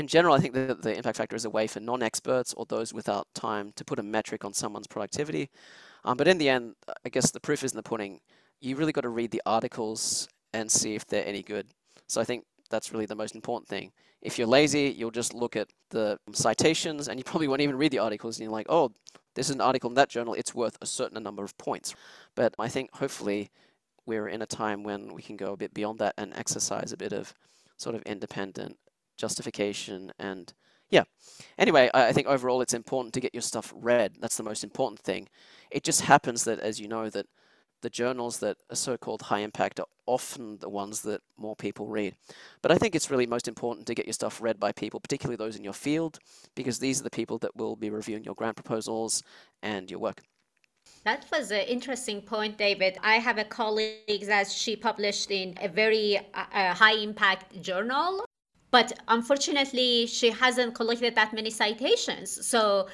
In 0.00 0.06
general, 0.06 0.34
I 0.34 0.38
think 0.38 0.54
that 0.54 0.80
the 0.80 0.96
impact 0.96 1.18
factor 1.18 1.36
is 1.36 1.44
a 1.44 1.50
way 1.50 1.66
for 1.66 1.78
non-experts 1.78 2.54
or 2.54 2.64
those 2.64 2.94
without 2.94 3.28
time 3.34 3.70
to 3.76 3.84
put 3.84 3.98
a 3.98 4.02
metric 4.02 4.46
on 4.46 4.54
someone's 4.54 4.86
productivity. 4.86 5.50
Um, 6.06 6.16
but 6.16 6.26
in 6.26 6.38
the 6.38 6.48
end, 6.48 6.74
I 7.04 7.10
guess 7.10 7.30
the 7.30 7.38
proof 7.38 7.62
is 7.62 7.72
in 7.72 7.76
the 7.76 7.82
pudding. 7.82 8.20
You 8.62 8.76
really 8.76 8.92
got 8.92 9.02
to 9.02 9.10
read 9.10 9.30
the 9.30 9.42
articles 9.44 10.26
and 10.54 10.72
see 10.72 10.94
if 10.94 11.06
they're 11.06 11.26
any 11.26 11.42
good. 11.42 11.66
So 12.06 12.18
I 12.18 12.24
think 12.24 12.46
that's 12.70 12.92
really 12.92 13.04
the 13.04 13.14
most 13.14 13.34
important 13.34 13.68
thing. 13.68 13.92
If 14.22 14.38
you're 14.38 14.46
lazy, 14.46 14.94
you'll 14.96 15.10
just 15.10 15.34
look 15.34 15.54
at 15.54 15.68
the 15.90 16.18
citations 16.32 17.08
and 17.08 17.20
you 17.20 17.24
probably 17.30 17.48
won't 17.48 17.60
even 17.60 17.76
read 17.76 17.92
the 17.92 17.98
articles 17.98 18.38
and 18.38 18.44
you're 18.44 18.52
like, 18.52 18.68
oh, 18.70 18.92
this 19.34 19.50
is 19.50 19.54
an 19.54 19.60
article 19.60 19.90
in 19.90 19.96
that 19.96 20.08
journal, 20.08 20.32
it's 20.32 20.54
worth 20.54 20.78
a 20.80 20.86
certain 20.86 21.22
number 21.22 21.44
of 21.44 21.58
points. 21.58 21.94
But 22.34 22.54
I 22.58 22.68
think 22.68 22.88
hopefully 22.94 23.50
we're 24.06 24.28
in 24.28 24.40
a 24.40 24.46
time 24.46 24.82
when 24.82 25.12
we 25.12 25.20
can 25.20 25.36
go 25.36 25.52
a 25.52 25.58
bit 25.58 25.74
beyond 25.74 25.98
that 25.98 26.14
and 26.16 26.32
exercise 26.34 26.90
a 26.90 26.96
bit 26.96 27.12
of 27.12 27.34
sort 27.76 27.94
of 27.94 28.00
independent 28.04 28.78
justification 29.20 30.12
and 30.18 30.52
yeah. 30.90 31.04
Anyway, 31.56 31.88
I 31.94 32.12
think 32.12 32.26
overall 32.26 32.62
it's 32.62 32.74
important 32.74 33.14
to 33.14 33.20
get 33.20 33.32
your 33.32 33.42
stuff 33.42 33.72
read. 33.76 34.16
That's 34.20 34.36
the 34.36 34.42
most 34.42 34.64
important 34.64 34.98
thing. 35.00 35.28
It 35.70 35.84
just 35.84 36.00
happens 36.00 36.42
that, 36.44 36.58
as 36.58 36.80
you 36.80 36.88
know, 36.88 37.08
that 37.10 37.26
the 37.82 37.90
journals 37.90 38.38
that 38.40 38.56
are 38.70 38.76
so-called 38.76 39.22
high 39.22 39.38
impact 39.38 39.80
are 39.80 39.86
often 40.06 40.58
the 40.58 40.68
ones 40.68 41.02
that 41.02 41.22
more 41.38 41.56
people 41.56 41.86
read. 41.86 42.16
But 42.60 42.72
I 42.72 42.76
think 42.76 42.94
it's 42.94 43.10
really 43.10 43.26
most 43.26 43.48
important 43.48 43.86
to 43.86 43.94
get 43.94 44.06
your 44.06 44.12
stuff 44.12 44.42
read 44.42 44.58
by 44.58 44.72
people, 44.72 45.00
particularly 45.00 45.36
those 45.36 45.56
in 45.56 45.64
your 45.64 45.72
field, 45.72 46.18
because 46.54 46.78
these 46.78 47.00
are 47.00 47.04
the 47.04 47.10
people 47.10 47.38
that 47.38 47.56
will 47.56 47.76
be 47.76 47.90
reviewing 47.90 48.24
your 48.24 48.34
grant 48.34 48.56
proposals 48.56 49.22
and 49.62 49.90
your 49.90 50.00
work. 50.00 50.20
That 51.04 51.24
was 51.32 51.50
an 51.50 51.60
interesting 51.60 52.20
point, 52.20 52.58
David. 52.58 52.98
I 53.02 53.14
have 53.14 53.38
a 53.38 53.44
colleague 53.44 54.26
that 54.26 54.50
she 54.50 54.76
published 54.76 55.30
in 55.30 55.54
a 55.60 55.68
very 55.68 56.18
uh, 56.34 56.74
high 56.74 56.96
impact 56.96 57.62
journal, 57.62 58.24
but 58.70 58.92
unfortunately, 59.08 60.06
she 60.06 60.30
hasn't 60.30 60.74
collected 60.74 61.14
that 61.14 61.32
many 61.32 61.50
citations. 61.50 62.46
So 62.46 62.88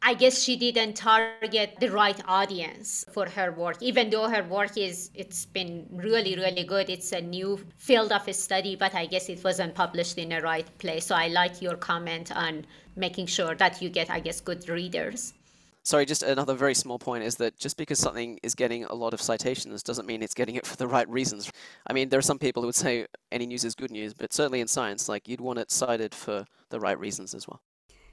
I 0.00 0.14
guess 0.14 0.42
she 0.42 0.56
didn't 0.56 0.94
target 0.94 1.74
the 1.80 1.90
right 1.90 2.20
audience 2.26 3.04
for 3.10 3.28
her 3.28 3.50
work, 3.50 3.82
even 3.82 4.10
though 4.10 4.28
her 4.28 4.44
work 4.44 4.76
is, 4.76 5.10
it's 5.14 5.44
been 5.44 5.86
really, 5.90 6.36
really 6.36 6.62
good. 6.62 6.88
It's 6.88 7.12
a 7.12 7.20
new 7.20 7.58
field 7.76 8.12
of 8.12 8.32
study, 8.34 8.76
but 8.76 8.94
I 8.94 9.06
guess 9.06 9.28
it 9.28 9.42
wasn't 9.42 9.74
published 9.74 10.16
in 10.16 10.28
the 10.28 10.40
right 10.40 10.66
place. 10.78 11.06
So 11.06 11.16
I 11.16 11.28
like 11.28 11.60
your 11.60 11.76
comment 11.76 12.30
on 12.34 12.64
making 12.94 13.26
sure 13.26 13.56
that 13.56 13.82
you 13.82 13.88
get, 13.88 14.08
I 14.08 14.20
guess, 14.20 14.40
good 14.40 14.68
readers. 14.68 15.34
Sorry, 15.82 16.04
just 16.04 16.22
another 16.22 16.54
very 16.54 16.74
small 16.74 16.98
point 16.98 17.24
is 17.24 17.36
that 17.36 17.58
just 17.58 17.76
because 17.76 17.98
something 17.98 18.38
is 18.42 18.54
getting 18.54 18.84
a 18.84 18.94
lot 18.94 19.14
of 19.14 19.22
citations 19.22 19.82
doesn't 19.82 20.06
mean 20.06 20.22
it's 20.22 20.34
getting 20.34 20.56
it 20.56 20.66
for 20.66 20.76
the 20.76 20.86
right 20.86 21.08
reasons. 21.08 21.50
I 21.86 21.92
mean, 21.92 22.08
there 22.08 22.18
are 22.18 22.22
some 22.22 22.38
people 22.38 22.62
who 22.62 22.66
would 22.68 22.74
say 22.74 23.06
any 23.32 23.46
news 23.46 23.64
is 23.64 23.74
good 23.74 23.90
news, 23.90 24.12
but 24.12 24.32
certainly 24.32 24.60
in 24.60 24.68
science, 24.68 25.08
like 25.08 25.28
you'd 25.28 25.40
want 25.40 25.58
it 25.58 25.70
cited 25.70 26.14
for 26.14 26.44
the 26.70 26.80
right 26.80 26.98
reasons 26.98 27.34
as 27.34 27.48
well. 27.48 27.60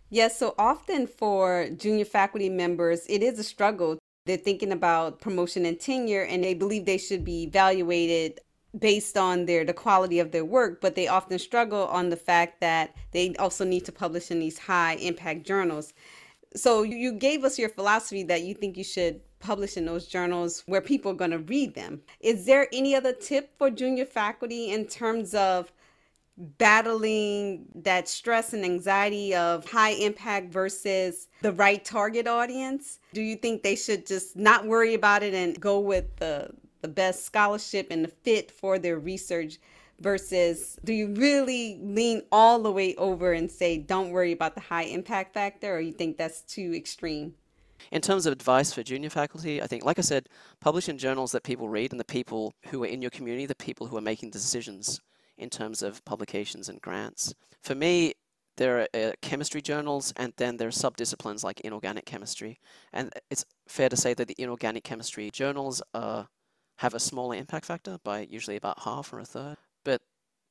Yes, 0.09 0.37
so 0.37 0.55
often 0.57 1.07
for 1.07 1.67
junior 1.75 2.05
faculty 2.05 2.49
members, 2.49 3.05
it 3.09 3.23
is 3.23 3.39
a 3.39 3.43
struggle. 3.43 3.97
They're 4.25 4.37
thinking 4.37 4.71
about 4.71 5.19
promotion 5.19 5.65
and 5.65 5.79
tenure, 5.79 6.23
and 6.23 6.43
they 6.43 6.53
believe 6.53 6.85
they 6.85 6.97
should 6.97 7.25
be 7.25 7.43
evaluated 7.43 8.39
based 8.79 9.17
on 9.17 9.45
their 9.45 9.63
the 9.63 9.73
quality 9.73 10.19
of 10.19 10.31
their 10.31 10.43
work 10.43 10.81
but 10.81 10.95
they 10.95 11.07
often 11.07 11.39
struggle 11.39 11.87
on 11.87 12.09
the 12.09 12.17
fact 12.17 12.59
that 12.59 12.93
they 13.11 13.33
also 13.35 13.63
need 13.63 13.85
to 13.85 13.91
publish 13.91 14.31
in 14.31 14.39
these 14.39 14.57
high 14.57 14.95
impact 14.95 15.45
journals 15.45 15.93
so 16.55 16.83
you 16.83 17.11
gave 17.11 17.43
us 17.43 17.59
your 17.59 17.69
philosophy 17.69 18.23
that 18.23 18.43
you 18.43 18.53
think 18.53 18.77
you 18.77 18.83
should 18.83 19.21
publish 19.39 19.77
in 19.77 19.85
those 19.85 20.07
journals 20.07 20.63
where 20.65 20.81
people 20.81 21.11
are 21.11 21.15
going 21.15 21.31
to 21.31 21.39
read 21.39 21.75
them 21.75 22.01
is 22.19 22.45
there 22.45 22.67
any 22.73 22.95
other 22.95 23.13
tip 23.13 23.57
for 23.57 23.69
junior 23.69 24.05
faculty 24.05 24.71
in 24.71 24.85
terms 24.85 25.33
of 25.33 25.71
battling 26.37 27.65
that 27.75 28.07
stress 28.07 28.53
and 28.53 28.65
anxiety 28.65 29.33
of 29.33 29.69
high 29.69 29.91
impact 29.91 30.51
versus 30.51 31.27
the 31.41 31.51
right 31.53 31.83
target 31.85 32.27
audience? 32.27 32.99
Do 33.13 33.21
you 33.21 33.35
think 33.35 33.63
they 33.63 33.75
should 33.75 34.05
just 34.05 34.35
not 34.35 34.65
worry 34.65 34.93
about 34.93 35.23
it 35.23 35.33
and 35.33 35.59
go 35.59 35.79
with 35.79 36.15
the 36.17 36.51
the 36.81 36.87
best 36.89 37.25
scholarship 37.25 37.87
and 37.89 38.03
the 38.03 38.09
fit 38.09 38.51
for 38.51 38.77
their 38.77 38.99
research 38.99 39.57
versus 39.99 40.77
do 40.83 40.93
you 40.93 41.13
really 41.15 41.79
lean 41.81 42.21
all 42.31 42.59
the 42.61 42.71
way 42.71 42.95
over 42.95 43.33
and 43.33 43.49
say 43.49 43.77
don't 43.77 44.11
worry 44.11 44.31
about 44.31 44.55
the 44.55 44.61
high 44.61 44.83
impact 44.83 45.33
factor 45.33 45.75
or 45.75 45.79
you 45.79 45.91
think 45.91 46.17
that's 46.17 46.41
too 46.41 46.73
extreme? 46.75 47.33
In 47.91 48.01
terms 48.01 48.25
of 48.25 48.33
advice 48.33 48.73
for 48.73 48.83
junior 48.83 49.09
faculty, 49.09 49.61
I 49.61 49.67
think, 49.67 49.85
like 49.85 49.99
I 49.99 50.01
said, 50.01 50.27
publish 50.59 50.89
in 50.89 50.97
journals 50.97 51.31
that 51.33 51.43
people 51.43 51.69
read 51.69 51.91
and 51.91 51.99
the 51.99 52.05
people 52.05 52.53
who 52.67 52.83
are 52.83 52.87
in 52.87 53.01
your 53.01 53.11
community, 53.11 53.45
the 53.45 53.55
people 53.55 53.87
who 53.87 53.97
are 53.97 54.01
making 54.01 54.31
decisions 54.31 54.99
in 55.37 55.49
terms 55.49 55.83
of 55.83 56.03
publications 56.05 56.69
and 56.69 56.81
grants. 56.81 57.33
For 57.61 57.75
me, 57.75 58.13
there 58.57 58.81
are 58.81 58.87
uh, 58.93 59.11
chemistry 59.21 59.61
journals 59.61 60.13
and 60.15 60.33
then 60.37 60.57
there 60.57 60.67
are 60.67 60.71
subdisciplines 60.71 61.43
like 61.43 61.59
inorganic 61.61 62.05
chemistry. 62.05 62.59
And 62.93 63.11
it's 63.29 63.45
fair 63.67 63.89
to 63.89 63.97
say 63.97 64.13
that 64.13 64.27
the 64.27 64.35
inorganic 64.37 64.83
chemistry 64.83 65.29
journals 65.31 65.81
uh, 65.93 66.23
have 66.77 66.93
a 66.93 66.99
smaller 66.99 67.35
impact 67.35 67.65
factor 67.65 67.97
by 68.03 68.21
usually 68.29 68.55
about 68.55 68.79
half 68.83 69.11
or 69.11 69.19
a 69.19 69.25
third, 69.25 69.57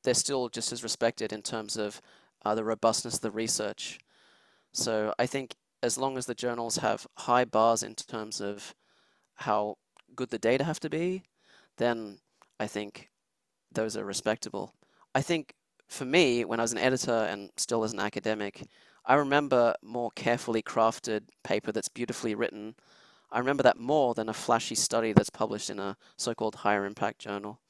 they're 0.05 0.14
still 0.14 0.49
just 0.49 0.73
as 0.73 0.83
respected 0.83 1.33
in 1.33 1.43
terms 1.43 1.77
of 1.77 2.01
uh, 2.45 2.55
the 2.55 2.64
robustness 2.64 3.17
of 3.17 3.21
the 3.23 3.31
research. 3.31 3.99
So 4.73 5.14
I 5.19 5.27
think 5.27 5.55
as 5.83 5.99
long 5.99 6.17
as 6.17 6.27
the 6.27 6.35
journals 6.35 6.77
have 6.79 7.07
high 7.19 7.45
bars 7.45 7.83
in 7.83 7.95
terms 7.95 8.40
of 8.40 8.75
how 9.35 9.77
good 10.14 10.31
the 10.31 10.38
data 10.38 10.64
have 10.64 10.81
to 10.81 10.90
be, 10.90 11.23
then 11.79 12.19
I 12.61 12.67
think 12.67 13.11
those 13.73 13.97
are 13.97 14.05
respectable. 14.05 14.75
I 15.14 15.23
think 15.23 15.55
for 15.88 16.05
me, 16.05 16.45
when 16.45 16.61
I 16.61 16.62
was 16.62 16.73
an 16.73 16.79
editor 16.79 17.12
and 17.12 17.51
still 17.57 17.85
as 17.85 17.93
an 17.93 18.01
academic, 18.01 18.62
I 19.05 19.14
remember 19.14 19.75
more 19.83 20.11
carefully 20.14 20.62
crafted 20.62 21.25
paper 21.43 21.73
that's 21.73 21.88
beautifully 21.88 22.35
written. 22.35 22.75
I 23.31 23.38
remember 23.38 23.62
that 23.64 23.79
more 23.79 24.14
than 24.14 24.29
a 24.29 24.33
flashy 24.33 24.75
study 24.75 25.12
that's 25.12 25.31
published 25.31 25.71
in 25.71 25.79
a 25.79 25.97
so-called 26.17 26.57
higher 26.57 26.87
impact 26.87 27.19
journal. 27.19 27.61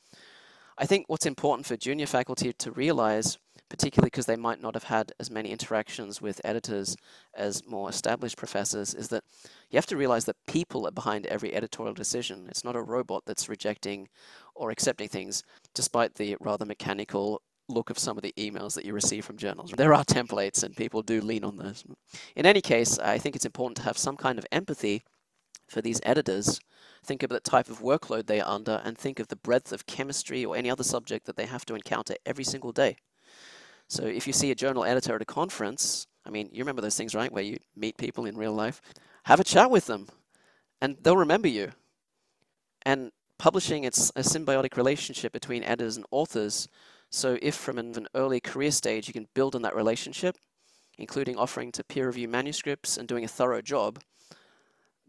I 0.76 0.86
think 0.86 1.04
what's 1.08 1.26
important 1.26 1.66
for 1.66 1.76
junior 1.76 2.06
faculty 2.06 2.52
to 2.52 2.70
realize, 2.72 3.38
particularly 3.68 4.08
because 4.08 4.26
they 4.26 4.36
might 4.36 4.60
not 4.60 4.74
have 4.74 4.84
had 4.84 5.12
as 5.20 5.30
many 5.30 5.50
interactions 5.50 6.20
with 6.20 6.40
editors 6.44 6.96
as 7.34 7.64
more 7.64 7.88
established 7.88 8.36
professors, 8.36 8.92
is 8.92 9.08
that 9.08 9.22
you 9.70 9.76
have 9.76 9.86
to 9.86 9.96
realize 9.96 10.24
that 10.24 10.36
people 10.48 10.86
are 10.86 10.92
behind 10.92 11.26
every 11.26 11.54
editorial 11.54 11.94
decision. 11.94 12.46
It's 12.48 12.64
not 12.64 12.76
a 12.76 12.82
robot 12.82 13.22
that's 13.24 13.48
rejecting 13.48 14.08
or 14.54 14.70
accepting 14.70 15.08
things, 15.08 15.44
despite 15.74 16.14
the 16.14 16.36
rather 16.40 16.64
mechanical 16.64 17.40
look 17.68 17.88
of 17.88 17.98
some 17.98 18.16
of 18.16 18.22
the 18.22 18.34
emails 18.36 18.74
that 18.74 18.84
you 18.84 18.92
receive 18.92 19.24
from 19.24 19.36
journals. 19.36 19.72
There 19.76 19.94
are 19.94 20.04
templates 20.04 20.62
and 20.62 20.76
people 20.76 21.02
do 21.02 21.20
lean 21.20 21.44
on 21.44 21.56
those. 21.56 21.84
In 22.36 22.46
any 22.46 22.60
case, 22.60 22.98
I 22.98 23.18
think 23.18 23.36
it's 23.36 23.46
important 23.46 23.76
to 23.78 23.84
have 23.84 23.96
some 23.96 24.16
kind 24.16 24.38
of 24.38 24.46
empathy 24.52 25.02
for 25.68 25.80
these 25.80 26.00
editors 26.02 26.60
think 27.04 27.22
of 27.22 27.30
the 27.30 27.40
type 27.40 27.68
of 27.68 27.80
workload 27.80 28.26
they 28.26 28.40
are 28.40 28.54
under, 28.54 28.80
and 28.84 28.96
think 28.96 29.20
of 29.20 29.28
the 29.28 29.36
breadth 29.36 29.72
of 29.72 29.86
chemistry 29.86 30.44
or 30.44 30.56
any 30.56 30.70
other 30.70 30.84
subject 30.84 31.26
that 31.26 31.36
they 31.36 31.46
have 31.46 31.64
to 31.66 31.74
encounter 31.74 32.14
every 32.24 32.44
single 32.44 32.72
day. 32.72 32.96
So 33.88 34.04
if 34.04 34.26
you 34.26 34.32
see 34.32 34.50
a 34.50 34.54
journal 34.54 34.84
editor 34.84 35.14
at 35.14 35.22
a 35.22 35.26
conference, 35.26 36.06
I 36.24 36.30
mean, 36.30 36.48
you 36.52 36.60
remember 36.60 36.82
those 36.82 36.96
things, 36.96 37.14
right? 37.14 37.30
Where 37.30 37.44
you 37.44 37.58
meet 37.76 37.96
people 37.98 38.24
in 38.24 38.36
real 38.36 38.54
life, 38.54 38.80
have 39.24 39.40
a 39.40 39.44
chat 39.44 39.70
with 39.70 39.86
them, 39.86 40.08
and 40.80 40.96
they'll 41.02 41.16
remember 41.16 41.48
you. 41.48 41.72
And 42.82 43.12
publishing, 43.38 43.84
it's 43.84 44.10
a 44.16 44.20
symbiotic 44.20 44.76
relationship 44.76 45.32
between 45.32 45.64
editors 45.64 45.96
and 45.96 46.06
authors. 46.10 46.68
So 47.10 47.38
if 47.42 47.54
from 47.54 47.78
an 47.78 48.06
early 48.14 48.40
career 48.40 48.70
stage 48.70 49.06
you 49.06 49.12
can 49.14 49.28
build 49.34 49.54
on 49.54 49.62
that 49.62 49.76
relationship, 49.76 50.36
including 50.98 51.36
offering 51.36 51.72
to 51.72 51.84
peer 51.84 52.06
review 52.06 52.28
manuscripts 52.28 52.96
and 52.96 53.06
doing 53.08 53.24
a 53.24 53.28
thorough 53.28 53.62
job, 53.62 54.00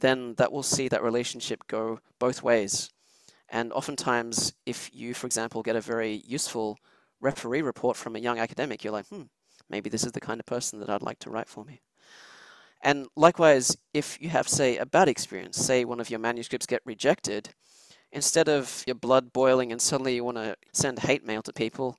then 0.05 0.35
that 0.35 0.51
will 0.51 0.63
see 0.63 0.87
that 0.87 1.03
relationship 1.03 1.67
go 1.67 1.99
both 2.19 2.43
ways. 2.43 2.91
And 3.49 3.73
oftentimes, 3.73 4.53
if 4.65 4.89
you, 4.93 5.13
for 5.13 5.27
example, 5.27 5.63
get 5.63 5.75
a 5.75 5.81
very 5.81 6.23
useful 6.25 6.77
referee 7.21 7.61
report 7.61 7.97
from 7.97 8.15
a 8.15 8.19
young 8.19 8.39
academic, 8.39 8.83
you're 8.83 8.93
like, 8.93 9.07
hmm, 9.07 9.23
maybe 9.69 9.89
this 9.89 10.03
is 10.03 10.11
the 10.11 10.21
kind 10.21 10.39
of 10.39 10.45
person 10.45 10.79
that 10.79 10.89
I'd 10.89 11.01
like 11.01 11.19
to 11.19 11.29
write 11.29 11.49
for 11.49 11.63
me. 11.65 11.81
And 12.81 13.07
likewise, 13.15 13.75
if 13.93 14.21
you 14.21 14.29
have, 14.29 14.47
say, 14.47 14.77
a 14.77 14.85
bad 14.85 15.07
experience, 15.07 15.57
say 15.57 15.85
one 15.85 15.99
of 15.99 16.09
your 16.09 16.19
manuscripts 16.19 16.67
get 16.67 16.81
rejected, 16.85 17.49
instead 18.11 18.47
of 18.47 18.83
your 18.85 18.95
blood 18.95 19.33
boiling 19.33 19.71
and 19.71 19.81
suddenly 19.81 20.15
you 20.15 20.23
want 20.23 20.37
to 20.37 20.55
send 20.73 20.99
hate 20.99 21.25
mail 21.25 21.41
to 21.41 21.53
people, 21.53 21.97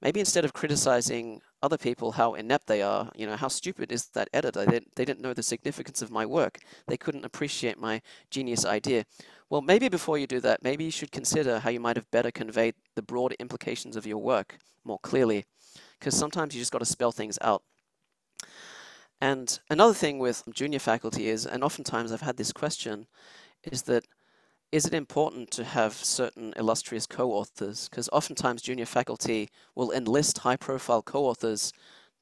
maybe 0.00 0.20
instead 0.20 0.44
of 0.44 0.52
criticizing 0.52 1.40
other 1.62 1.76
people 1.76 2.12
how 2.12 2.34
inept 2.34 2.66
they 2.66 2.82
are, 2.82 3.10
you 3.16 3.26
know, 3.26 3.36
how 3.36 3.48
stupid 3.48 3.90
is 3.90 4.06
that 4.14 4.28
editor? 4.32 4.64
They, 4.64 4.80
they 4.94 5.04
didn't 5.04 5.20
know 5.20 5.34
the 5.34 5.42
significance 5.42 6.02
of 6.02 6.10
my 6.10 6.24
work. 6.24 6.58
They 6.86 6.96
couldn't 6.96 7.24
appreciate 7.24 7.78
my 7.78 8.00
genius 8.30 8.64
idea. 8.64 9.04
Well, 9.50 9.62
maybe 9.62 9.88
before 9.88 10.18
you 10.18 10.26
do 10.26 10.40
that, 10.40 10.62
maybe 10.62 10.84
you 10.84 10.90
should 10.90 11.10
consider 11.10 11.58
how 11.58 11.70
you 11.70 11.80
might 11.80 11.96
have 11.96 12.10
better 12.10 12.30
conveyed 12.30 12.74
the 12.94 13.02
broad 13.02 13.34
implications 13.40 13.96
of 13.96 14.06
your 14.06 14.18
work 14.18 14.58
more 14.84 14.98
clearly. 15.00 15.46
Because 15.98 16.16
sometimes 16.16 16.54
you 16.54 16.60
just 16.60 16.72
got 16.72 16.78
to 16.78 16.84
spell 16.84 17.12
things 17.12 17.38
out. 17.40 17.62
And 19.20 19.58
another 19.68 19.94
thing 19.94 20.18
with 20.20 20.44
junior 20.54 20.78
faculty 20.78 21.28
is, 21.28 21.44
and 21.44 21.64
oftentimes 21.64 22.12
I've 22.12 22.20
had 22.20 22.36
this 22.36 22.52
question, 22.52 23.06
is 23.64 23.82
that 23.82 24.04
is 24.70 24.84
it 24.84 24.94
important 24.94 25.50
to 25.52 25.64
have 25.64 25.94
certain 25.94 26.52
illustrious 26.56 27.06
co-authors? 27.06 27.88
Because 27.88 28.08
oftentimes 28.12 28.62
junior 28.62 28.84
faculty 28.84 29.48
will 29.74 29.92
enlist 29.92 30.38
high-profile 30.38 31.02
co-authors 31.02 31.72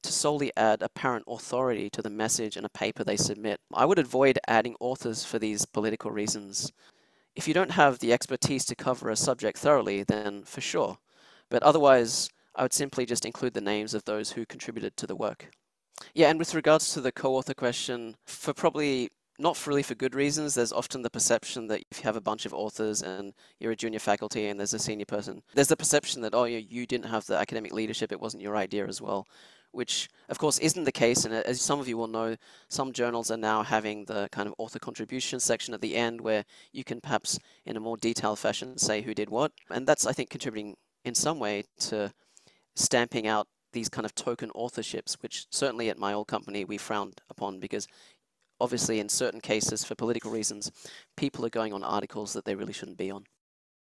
to 0.03 0.11
solely 0.11 0.51
add 0.55 0.81
apparent 0.81 1.25
authority 1.27 1.89
to 1.89 2.01
the 2.01 2.09
message 2.09 2.55
in 2.55 2.63
a 2.63 2.69
paper 2.69 3.03
they 3.03 3.17
submit. 3.17 3.59
I 3.73 3.85
would 3.85 3.99
avoid 3.99 4.39
adding 4.47 4.75
authors 4.79 5.25
for 5.25 5.39
these 5.39 5.65
political 5.65 6.11
reasons. 6.11 6.71
If 7.35 7.47
you 7.47 7.53
don't 7.53 7.71
have 7.71 7.99
the 7.99 8.13
expertise 8.13 8.63
to 8.65 8.75
cover 8.75 9.09
a 9.09 9.15
subject 9.15 9.57
thoroughly, 9.57 10.03
then 10.03 10.43
for 10.43 10.61
sure. 10.61 10.97
But 11.49 11.63
otherwise, 11.63 12.29
I 12.55 12.61
would 12.61 12.73
simply 12.73 13.05
just 13.05 13.25
include 13.25 13.53
the 13.53 13.61
names 13.61 13.93
of 13.93 14.05
those 14.05 14.31
who 14.31 14.45
contributed 14.45 14.95
to 14.97 15.07
the 15.07 15.15
work. 15.15 15.49
Yeah, 16.13 16.29
and 16.29 16.39
with 16.39 16.55
regards 16.55 16.93
to 16.93 17.01
the 17.01 17.11
co-author 17.11 17.53
question, 17.53 18.15
for 18.25 18.53
probably 18.53 19.09
not 19.39 19.67
really 19.67 19.83
for 19.83 19.95
good 19.95 20.15
reasons. 20.15 20.55
There's 20.55 20.73
often 20.73 21.01
the 21.01 21.09
perception 21.09 21.67
that 21.67 21.83
if 21.91 21.99
you 21.99 22.03
have 22.03 22.15
a 22.15 22.21
bunch 22.21 22.45
of 22.45 22.53
authors 22.53 23.01
and 23.01 23.33
you're 23.59 23.71
a 23.71 23.75
junior 23.75 23.99
faculty 23.99 24.47
and 24.47 24.59
there's 24.59 24.73
a 24.73 24.79
senior 24.79 25.05
person, 25.05 25.43
there's 25.53 25.67
the 25.67 25.77
perception 25.77 26.21
that, 26.23 26.33
oh, 26.33 26.45
you, 26.45 26.87
didn't 26.87 27.05
have 27.05 27.25
the 27.25 27.37
academic 27.37 27.73
leadership, 27.73 28.11
it 28.11 28.19
wasn't 28.19 28.41
your 28.41 28.55
idea 28.55 28.87
as 28.87 29.01
well, 29.01 29.27
which 29.71 30.09
of 30.29 30.39
course 30.39 30.57
isn't 30.59 30.85
the 30.85 30.91
case. 30.91 31.25
And 31.25 31.33
uh, 31.33 31.43
as 31.45 31.61
some 31.61 31.79
of 31.79 31.87
you 31.87 31.97
will 31.97 32.07
know, 32.07 32.35
some 32.69 32.93
journals 32.93 33.29
are 33.29 33.37
now 33.37 33.61
having 33.61 34.05
the 34.05 34.27
kind 34.31 34.47
of 34.47 34.55
author 34.57 34.79
contribution 34.79 35.39
section 35.39 35.73
at 35.73 35.81
the 35.81 35.95
end 35.95 36.21
where 36.21 36.43
you 36.71 36.83
can 36.83 36.99
perhaps 36.99 37.37
in 37.65 37.77
a 37.77 37.81
more 37.81 37.97
detailed 37.97 38.39
fashion 38.39 38.77
say 38.77 39.01
who 39.01 39.13
did 39.13 39.29
what. 39.29 39.51
And 39.69 39.85
that's, 39.85 40.07
I 40.07 40.13
think, 40.13 40.29
contributing 40.29 40.75
in 41.05 41.13
some 41.13 41.37
way 41.37 41.63
to 41.79 42.11
stamping 42.75 43.27
out 43.27 43.47
these 43.73 43.89
kind 43.89 44.05
of 44.05 44.15
token 44.15 44.49
authorships, 44.55 45.21
which 45.21 45.45
certainly 45.51 45.89
at 45.89 45.99
my 45.99 46.13
old 46.13 46.27
company 46.27 46.65
we 46.65 46.77
frowned 46.77 47.21
upon 47.29 47.59
because 47.59 47.87
obviously 48.59 48.99
in 48.99 49.09
certain 49.09 49.41
cases 49.41 49.83
for 49.83 49.95
political 49.95 50.31
reasons, 50.31 50.71
people 51.15 51.45
are 51.45 51.49
going 51.49 51.73
on 51.73 51.83
articles 51.83 52.33
that 52.33 52.45
they 52.45 52.55
really 52.55 52.73
shouldn't 52.73 52.97
be 52.97 53.11
on. 53.11 53.23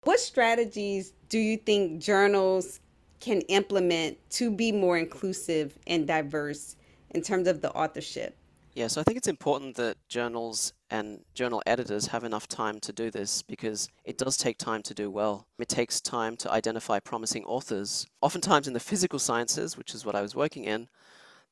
What 0.05 0.19
strategies 0.19 1.13
do 1.29 1.39
you 1.39 1.57
think 1.57 2.01
journals 2.03 2.81
can 3.21 3.41
implement 3.43 4.19
to 4.31 4.51
be 4.51 4.73
more 4.73 4.99
inclusive 4.99 5.79
and 5.87 6.07
diverse 6.07 6.77
in 7.11 7.23
terms 7.23 7.47
of 7.47 7.61
the 7.61 7.71
authorship? 7.73 8.37
Yeah, 8.75 8.87
so 8.87 9.03
I 9.03 9.05
think 9.05 9.19
it's 9.19 9.29
important 9.29 9.77
that 9.77 9.99
journals 10.09 10.73
and 10.89 11.21
journal 11.35 11.63
editors 11.67 12.07
have 12.07 12.25
enough 12.25 12.49
time 12.49 12.81
to 12.81 12.93
do 12.93 13.11
this 13.11 13.43
because 13.43 13.91
it 14.05 14.17
does 14.17 14.39
take 14.39 14.57
time 14.57 14.83
to 14.85 14.95
do 14.95 15.11
well. 15.11 15.47
It 15.59 15.69
takes 15.69 16.01
time 16.01 16.37
to 16.39 16.51
identify 16.51 16.99
promising 16.99 17.45
authors. 17.45 18.07
Oftentimes 18.23 18.67
in 18.67 18.73
the 18.73 18.81
physical 18.81 19.19
sciences, 19.19 19.77
which 19.77 19.95
is 19.95 20.07
what 20.07 20.15
I 20.15 20.23
was 20.23 20.35
working 20.35 20.65
in, 20.65 20.89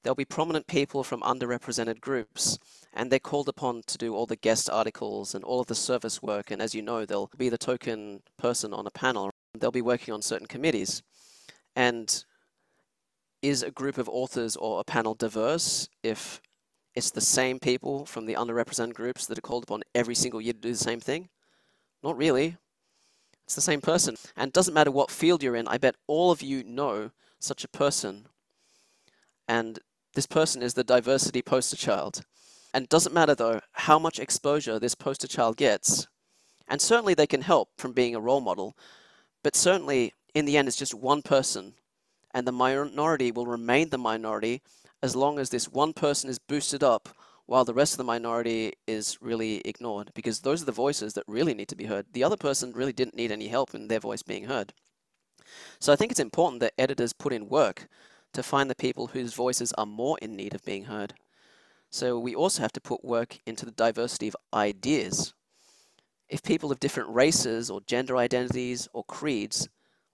there'll 0.02 0.14
be 0.14 0.24
prominent 0.24 0.66
people 0.66 1.04
from 1.04 1.20
underrepresented 1.20 2.00
groups 2.00 2.58
and 2.94 3.10
they're 3.10 3.18
called 3.18 3.48
upon 3.48 3.82
to 3.86 3.98
do 3.98 4.14
all 4.14 4.26
the 4.26 4.36
guest 4.36 4.68
articles 4.70 5.34
and 5.34 5.44
all 5.44 5.60
of 5.60 5.66
the 5.66 5.74
service 5.74 6.22
work 6.22 6.50
and 6.50 6.60
as 6.60 6.74
you 6.74 6.82
know 6.82 7.04
they'll 7.04 7.30
be 7.36 7.48
the 7.48 7.58
token 7.58 8.22
person 8.36 8.72
on 8.72 8.86
a 8.86 8.90
panel. 8.90 9.30
They'll 9.58 9.70
be 9.70 9.82
working 9.82 10.14
on 10.14 10.22
certain 10.22 10.46
committees. 10.46 11.02
And 11.76 12.24
is 13.42 13.62
a 13.62 13.70
group 13.70 13.96
of 13.96 14.08
authors 14.08 14.56
or 14.56 14.80
a 14.80 14.84
panel 14.84 15.14
diverse 15.14 15.88
if 16.02 16.40
it's 16.94 17.10
the 17.10 17.20
same 17.20 17.58
people 17.58 18.04
from 18.04 18.26
the 18.26 18.34
underrepresented 18.34 18.94
groups 18.94 19.26
that 19.26 19.38
are 19.38 19.42
called 19.42 19.64
upon 19.64 19.82
every 19.94 20.14
single 20.14 20.40
year 20.40 20.52
to 20.52 20.58
do 20.58 20.72
the 20.72 20.76
same 20.76 21.00
thing? 21.00 21.28
Not 22.02 22.16
really. 22.16 22.56
It's 23.44 23.54
the 23.54 23.60
same 23.60 23.80
person. 23.80 24.16
And 24.36 24.52
doesn't 24.52 24.74
matter 24.74 24.90
what 24.90 25.10
field 25.10 25.42
you're 25.42 25.56
in 25.56 25.68
i 25.68 25.78
bet 25.78 25.96
all 26.06 26.30
of 26.30 26.42
you 26.42 26.64
know 26.64 27.10
such 27.38 27.64
a 27.64 27.68
person. 27.68 28.26
And 29.48 29.78
this 30.14 30.26
person 30.26 30.62
is 30.62 30.74
the 30.74 30.84
diversity 30.84 31.42
poster 31.42 31.76
child. 31.76 32.22
And 32.72 32.88
doesn't 32.88 33.14
matter 33.14 33.34
though 33.34 33.60
how 33.72 33.98
much 33.98 34.18
exposure 34.18 34.78
this 34.78 34.94
poster 34.94 35.26
child 35.26 35.56
gets, 35.56 36.06
and 36.68 36.80
certainly 36.80 37.14
they 37.14 37.26
can 37.26 37.42
help 37.42 37.70
from 37.76 37.92
being 37.92 38.14
a 38.14 38.20
role 38.20 38.40
model, 38.40 38.76
but 39.42 39.56
certainly 39.56 40.12
in 40.34 40.44
the 40.44 40.56
end 40.56 40.68
it's 40.68 40.76
just 40.76 40.94
one 40.94 41.22
person, 41.22 41.74
and 42.32 42.46
the 42.46 42.52
minority 42.52 43.32
will 43.32 43.46
remain 43.46 43.88
the 43.90 43.98
minority 43.98 44.62
as 45.02 45.16
long 45.16 45.38
as 45.38 45.50
this 45.50 45.68
one 45.68 45.92
person 45.92 46.30
is 46.30 46.38
boosted 46.38 46.84
up 46.84 47.08
while 47.46 47.64
the 47.64 47.74
rest 47.74 47.94
of 47.94 47.98
the 47.98 48.04
minority 48.04 48.72
is 48.86 49.18
really 49.20 49.60
ignored, 49.64 50.12
because 50.14 50.40
those 50.40 50.62
are 50.62 50.66
the 50.66 50.72
voices 50.72 51.14
that 51.14 51.24
really 51.26 51.54
need 51.54 51.66
to 51.66 51.74
be 51.74 51.86
heard. 51.86 52.06
The 52.12 52.22
other 52.22 52.36
person 52.36 52.72
really 52.72 52.92
didn't 52.92 53.16
need 53.16 53.32
any 53.32 53.48
help 53.48 53.74
in 53.74 53.88
their 53.88 53.98
voice 53.98 54.22
being 54.22 54.44
heard. 54.44 54.72
So 55.80 55.92
I 55.92 55.96
think 55.96 56.12
it's 56.12 56.20
important 56.20 56.60
that 56.60 56.74
editors 56.78 57.12
put 57.12 57.32
in 57.32 57.48
work 57.48 57.88
to 58.32 58.42
find 58.42 58.70
the 58.70 58.74
people 58.74 59.08
whose 59.08 59.34
voices 59.34 59.72
are 59.74 59.86
more 59.86 60.18
in 60.22 60.36
need 60.36 60.54
of 60.54 60.64
being 60.64 60.84
heard. 60.84 61.14
So 61.90 62.18
we 62.18 62.34
also 62.34 62.62
have 62.62 62.72
to 62.72 62.80
put 62.80 63.04
work 63.04 63.38
into 63.46 63.64
the 63.64 63.72
diversity 63.72 64.28
of 64.28 64.36
ideas. 64.54 65.34
If 66.28 66.42
people 66.42 66.70
of 66.70 66.78
different 66.78 67.10
races 67.10 67.70
or 67.70 67.80
gender 67.80 68.16
identities 68.16 68.88
or 68.92 69.02
creeds 69.04 69.68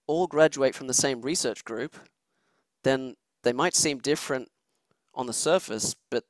all 0.07 0.27
graduate 0.27 0.75
from 0.75 0.87
the 0.87 0.95
same 0.95 1.21
research 1.21 1.65
group, 1.65 1.97
then 2.85 3.17
they 3.43 3.53
might 3.53 3.75
seem 3.75 3.99
different 3.99 4.51
on 5.15 5.27
the 5.27 5.33
surface, 5.33 5.95
but 6.11 6.25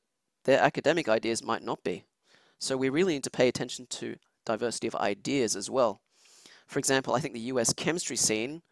their 0.45 0.61
academic 0.61 1.09
ideas 1.09 1.45
might 1.45 1.63
not 1.63 1.85
be. 1.85 2.05
So 2.59 2.77
we 2.77 2.89
really 2.89 3.15
need 3.15 3.25
to 3.25 3.31
pay 3.31 3.49
attention 3.49 3.87
to 3.91 4.17
diversity 4.45 4.89
of 4.89 4.97
ideas 4.97 5.55
as 5.55 5.71
well. 5.71 6.01
For 6.67 6.79
example, 6.79 7.15
I 7.15 7.21
think 7.21 7.35
the 7.35 7.41
US 7.53 7.73
chemistry 7.73 8.17
scene 8.17 8.63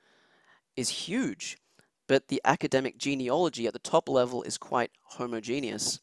is 0.77 0.89
huge 0.89 1.59
but 2.07 2.29
the 2.29 2.41
academic 2.45 2.99
genealogy 2.99 3.67
at 3.67 3.73
the 3.73 3.79
top 3.79 4.09
level 4.09 4.43
is 4.43 4.59
quite 4.59 4.91
homogeneous, 5.03 6.01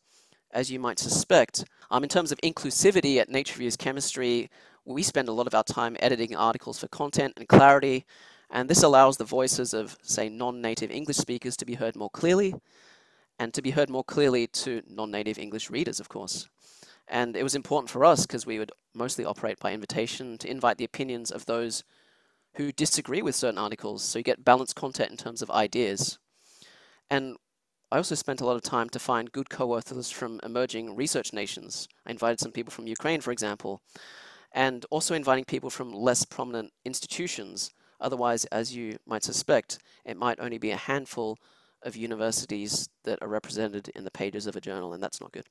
as 0.51 0.71
you 0.71 0.79
might 0.79 0.99
suspect. 0.99 1.63
Um, 1.89 2.03
in 2.03 2.09
terms 2.09 2.31
of 2.31 2.39
inclusivity 2.39 3.17
at 3.17 3.29
Nature 3.29 3.55
Reviews 3.55 3.77
Chemistry, 3.77 4.49
we 4.85 5.03
spend 5.03 5.29
a 5.29 5.33
lot 5.33 5.47
of 5.47 5.53
our 5.53 5.63
time 5.63 5.95
editing 5.99 6.35
articles 6.35 6.79
for 6.79 6.87
content 6.87 7.33
and 7.37 7.47
clarity, 7.47 8.05
and 8.49 8.69
this 8.69 8.83
allows 8.83 9.17
the 9.17 9.23
voices 9.23 9.73
of, 9.73 9.97
say, 10.01 10.27
non-native 10.27 10.91
English 10.91 11.17
speakers 11.17 11.55
to 11.57 11.65
be 11.65 11.75
heard 11.75 11.95
more 11.95 12.09
clearly, 12.09 12.53
and 13.39 13.53
to 13.53 13.61
be 13.61 13.71
heard 13.71 13.89
more 13.89 14.03
clearly 14.03 14.47
to 14.47 14.81
non-native 14.89 15.37
English 15.37 15.69
readers, 15.69 15.99
of 15.99 16.09
course. 16.09 16.49
And 17.07 17.35
it 17.35 17.43
was 17.43 17.55
important 17.55 17.89
for 17.89 18.05
us 18.05 18.25
because 18.25 18.45
we 18.45 18.59
would 18.59 18.71
mostly 18.93 19.25
operate 19.25 19.59
by 19.59 19.73
invitation 19.73 20.37
to 20.39 20.49
invite 20.49 20.77
the 20.77 20.85
opinions 20.85 21.31
of 21.31 21.45
those 21.45 21.83
who 22.55 22.71
disagree 22.71 23.21
with 23.21 23.35
certain 23.35 23.57
articles, 23.57 24.03
so 24.03 24.19
you 24.19 24.23
get 24.23 24.43
balanced 24.43 24.75
content 24.75 25.11
in 25.11 25.17
terms 25.17 25.41
of 25.41 25.49
ideas. 25.51 26.19
And 27.09 27.37
I 27.91 27.97
also 27.97 28.15
spent 28.15 28.41
a 28.41 28.45
lot 28.45 28.55
of 28.55 28.61
time 28.61 28.89
to 28.89 28.99
find 28.99 29.31
good 29.31 29.49
co-authors 29.49 30.09
from 30.09 30.39
emerging 30.43 30.95
research 30.95 31.33
nations. 31.33 31.87
I 32.05 32.11
invited 32.11 32.39
some 32.39 32.51
people 32.51 32.71
from 32.71 32.87
Ukraine, 32.87 33.21
for 33.21 33.31
example, 33.31 33.81
and 34.53 34.85
also 34.89 35.13
inviting 35.13 35.45
people 35.45 35.69
from 35.69 35.91
less 35.93 36.25
prominent 36.25 36.71
institutions. 36.85 37.71
Otherwise, 37.99 38.45
as 38.45 38.75
you 38.75 38.97
might 39.05 39.23
suspect, 39.23 39.79
it 40.05 40.17
might 40.17 40.39
only 40.39 40.57
be 40.57 40.71
a 40.71 40.77
handful 40.77 41.37
of 41.83 41.95
universities 41.95 42.89
that 43.03 43.19
are 43.21 43.27
represented 43.27 43.89
in 43.95 44.03
the 44.03 44.11
pages 44.11 44.47
of 44.47 44.55
a 44.55 44.61
journal, 44.61 44.93
and 44.93 45.01
that's 45.01 45.21
not 45.21 45.31
good. 45.31 45.47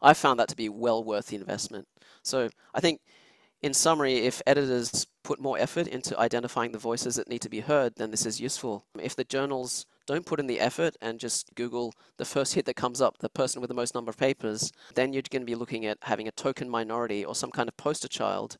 I 0.00 0.14
found 0.14 0.38
that 0.40 0.48
to 0.48 0.56
be 0.56 0.68
well 0.68 1.02
worth 1.02 1.26
the 1.26 1.36
investment. 1.36 1.86
So 2.22 2.48
I 2.74 2.80
think 2.80 3.00
in 3.62 3.74
summary, 3.74 4.18
if 4.18 4.40
editors 4.46 5.06
put 5.24 5.40
more 5.40 5.58
effort 5.58 5.88
into 5.88 6.16
identifying 6.18 6.70
the 6.70 6.78
voices 6.78 7.16
that 7.16 7.28
need 7.28 7.40
to 7.40 7.48
be 7.48 7.60
heard, 7.60 7.96
then 7.96 8.12
this 8.12 8.26
is 8.26 8.40
useful. 8.40 8.84
If 9.00 9.16
the 9.16 9.24
journals 9.24 9.86
don't 10.06 10.26
put 10.26 10.38
in 10.38 10.46
the 10.46 10.60
effort 10.60 10.96
and 11.00 11.18
just 11.18 11.52
Google 11.54 11.92
the 12.18 12.24
first 12.24 12.54
hit 12.54 12.66
that 12.66 12.76
comes 12.76 13.00
up, 13.00 13.18
the 13.18 13.28
person 13.28 13.60
with 13.60 13.68
the 13.68 13.74
most 13.74 13.94
number 13.94 14.10
of 14.10 14.18
papers, 14.18 14.70
then 14.94 15.12
you're 15.12 15.22
going 15.28 15.42
to 15.42 15.46
be 15.46 15.54
looking 15.54 15.86
at 15.86 15.98
having 16.02 16.28
a 16.28 16.32
token 16.32 16.68
minority 16.68 17.24
or 17.24 17.34
some 17.34 17.50
kind 17.50 17.68
of 17.68 17.76
poster 17.76 18.06
child. 18.06 18.56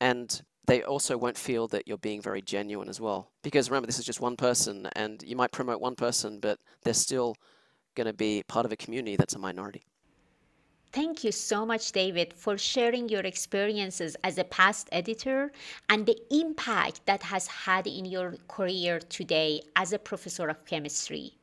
And 0.00 0.42
they 0.66 0.82
also 0.82 1.16
won't 1.16 1.38
feel 1.38 1.68
that 1.68 1.86
you're 1.86 1.98
being 1.98 2.20
very 2.20 2.42
genuine 2.42 2.88
as 2.88 3.00
well. 3.00 3.30
Because 3.42 3.70
remember, 3.70 3.86
this 3.86 3.98
is 3.98 4.04
just 4.04 4.20
one 4.20 4.36
person, 4.36 4.88
and 4.94 5.22
you 5.22 5.36
might 5.36 5.52
promote 5.52 5.80
one 5.80 5.94
person, 5.94 6.40
but 6.40 6.58
they're 6.82 6.94
still 6.94 7.36
going 7.94 8.06
to 8.06 8.12
be 8.12 8.42
part 8.48 8.66
of 8.66 8.72
a 8.72 8.76
community 8.76 9.16
that's 9.16 9.34
a 9.34 9.38
minority. 9.38 9.84
Thank 10.92 11.24
you 11.24 11.32
so 11.32 11.64
much, 11.64 11.90
David, 11.92 12.34
for 12.34 12.58
sharing 12.58 13.08
your 13.08 13.22
experiences 13.22 14.14
as 14.22 14.36
a 14.36 14.44
past 14.44 14.90
editor 14.92 15.50
and 15.88 16.04
the 16.04 16.18
impact 16.30 17.00
that 17.06 17.22
has 17.22 17.46
had 17.46 17.86
in 17.86 18.04
your 18.04 18.34
career 18.46 18.98
today 18.98 19.62
as 19.74 19.94
a 19.94 19.98
professor 19.98 20.50
of 20.50 20.66
chemistry. 20.66 21.38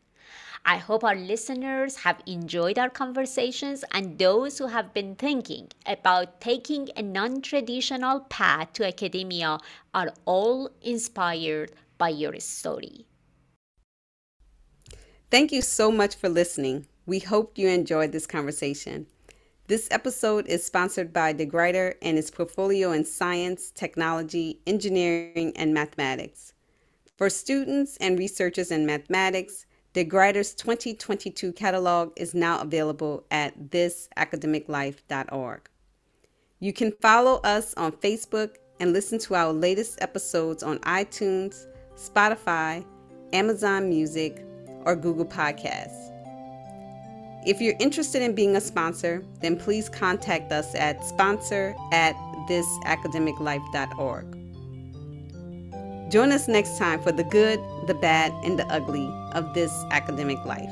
I 0.65 0.77
hope 0.77 1.03
our 1.03 1.15
listeners 1.15 1.95
have 1.97 2.21
enjoyed 2.27 2.77
our 2.77 2.91
conversations 2.91 3.83
and 3.91 4.19
those 4.19 4.59
who 4.59 4.67
have 4.67 4.93
been 4.93 5.15
thinking 5.15 5.69
about 5.83 6.41
taking 6.41 6.89
a 6.95 7.01
non 7.01 7.41
traditional 7.41 8.19
path 8.19 8.73
to 8.73 8.85
academia 8.85 9.57
are 9.95 10.13
all 10.25 10.69
inspired 10.83 11.71
by 11.97 12.09
your 12.09 12.39
story. 12.39 13.07
Thank 15.31 15.51
you 15.51 15.63
so 15.63 15.91
much 15.91 16.15
for 16.15 16.29
listening. 16.29 16.85
We 17.07 17.17
hope 17.17 17.57
you 17.57 17.67
enjoyed 17.69 18.11
this 18.11 18.27
conversation. 18.27 19.07
This 19.69 19.87
episode 19.91 20.47
is 20.47 20.65
sponsored 20.65 21.13
by 21.13 21.31
DeGruyter 21.31 21.93
and 22.01 22.17
its 22.17 22.31
portfolio 22.31 22.91
in 22.91 23.05
science, 23.05 23.69
technology, 23.69 24.59
engineering, 24.65 25.53
and 25.55 25.75
mathematics. 25.75 26.53
For 27.17 27.29
students 27.29 27.95
and 27.97 28.17
researchers 28.17 28.71
in 28.71 28.87
mathematics, 28.87 29.67
DeGruyter's 29.93 30.55
2022 30.55 31.53
catalog 31.53 32.13
is 32.15 32.33
now 32.33 32.61
available 32.61 33.27
at 33.29 33.69
thisacademiclife.org. 33.69 35.69
You 36.59 36.73
can 36.73 36.91
follow 36.93 37.39
us 37.43 37.75
on 37.75 37.91
Facebook 37.91 38.55
and 38.79 38.91
listen 38.91 39.19
to 39.19 39.35
our 39.35 39.53
latest 39.53 40.01
episodes 40.01 40.63
on 40.63 40.79
iTunes, 40.79 41.67
Spotify, 41.95 42.83
Amazon 43.33 43.87
Music, 43.87 44.43
or 44.85 44.95
Google 44.95 45.27
Podcasts. 45.27 46.08
If 47.45 47.61
you're 47.61 47.75
interested 47.79 48.21
in 48.21 48.35
being 48.35 48.57
a 48.57 48.61
sponsor, 48.61 49.23
then 49.39 49.57
please 49.57 49.87
contact 49.87 50.51
us 50.51 50.75
at 50.75 51.03
sponsor 51.05 51.73
at 51.91 52.15
thisacademiclife.org. 52.49 54.35
Join 56.11 56.31
us 56.31 56.47
next 56.47 56.77
time 56.77 56.99
for 57.01 57.11
the 57.11 57.23
good, 57.23 57.59
the 57.87 57.93
bad, 57.93 58.33
and 58.43 58.57
the 58.57 58.65
ugly 58.67 59.07
of 59.33 59.53
this 59.53 59.71
academic 59.91 60.43
life. 60.43 60.69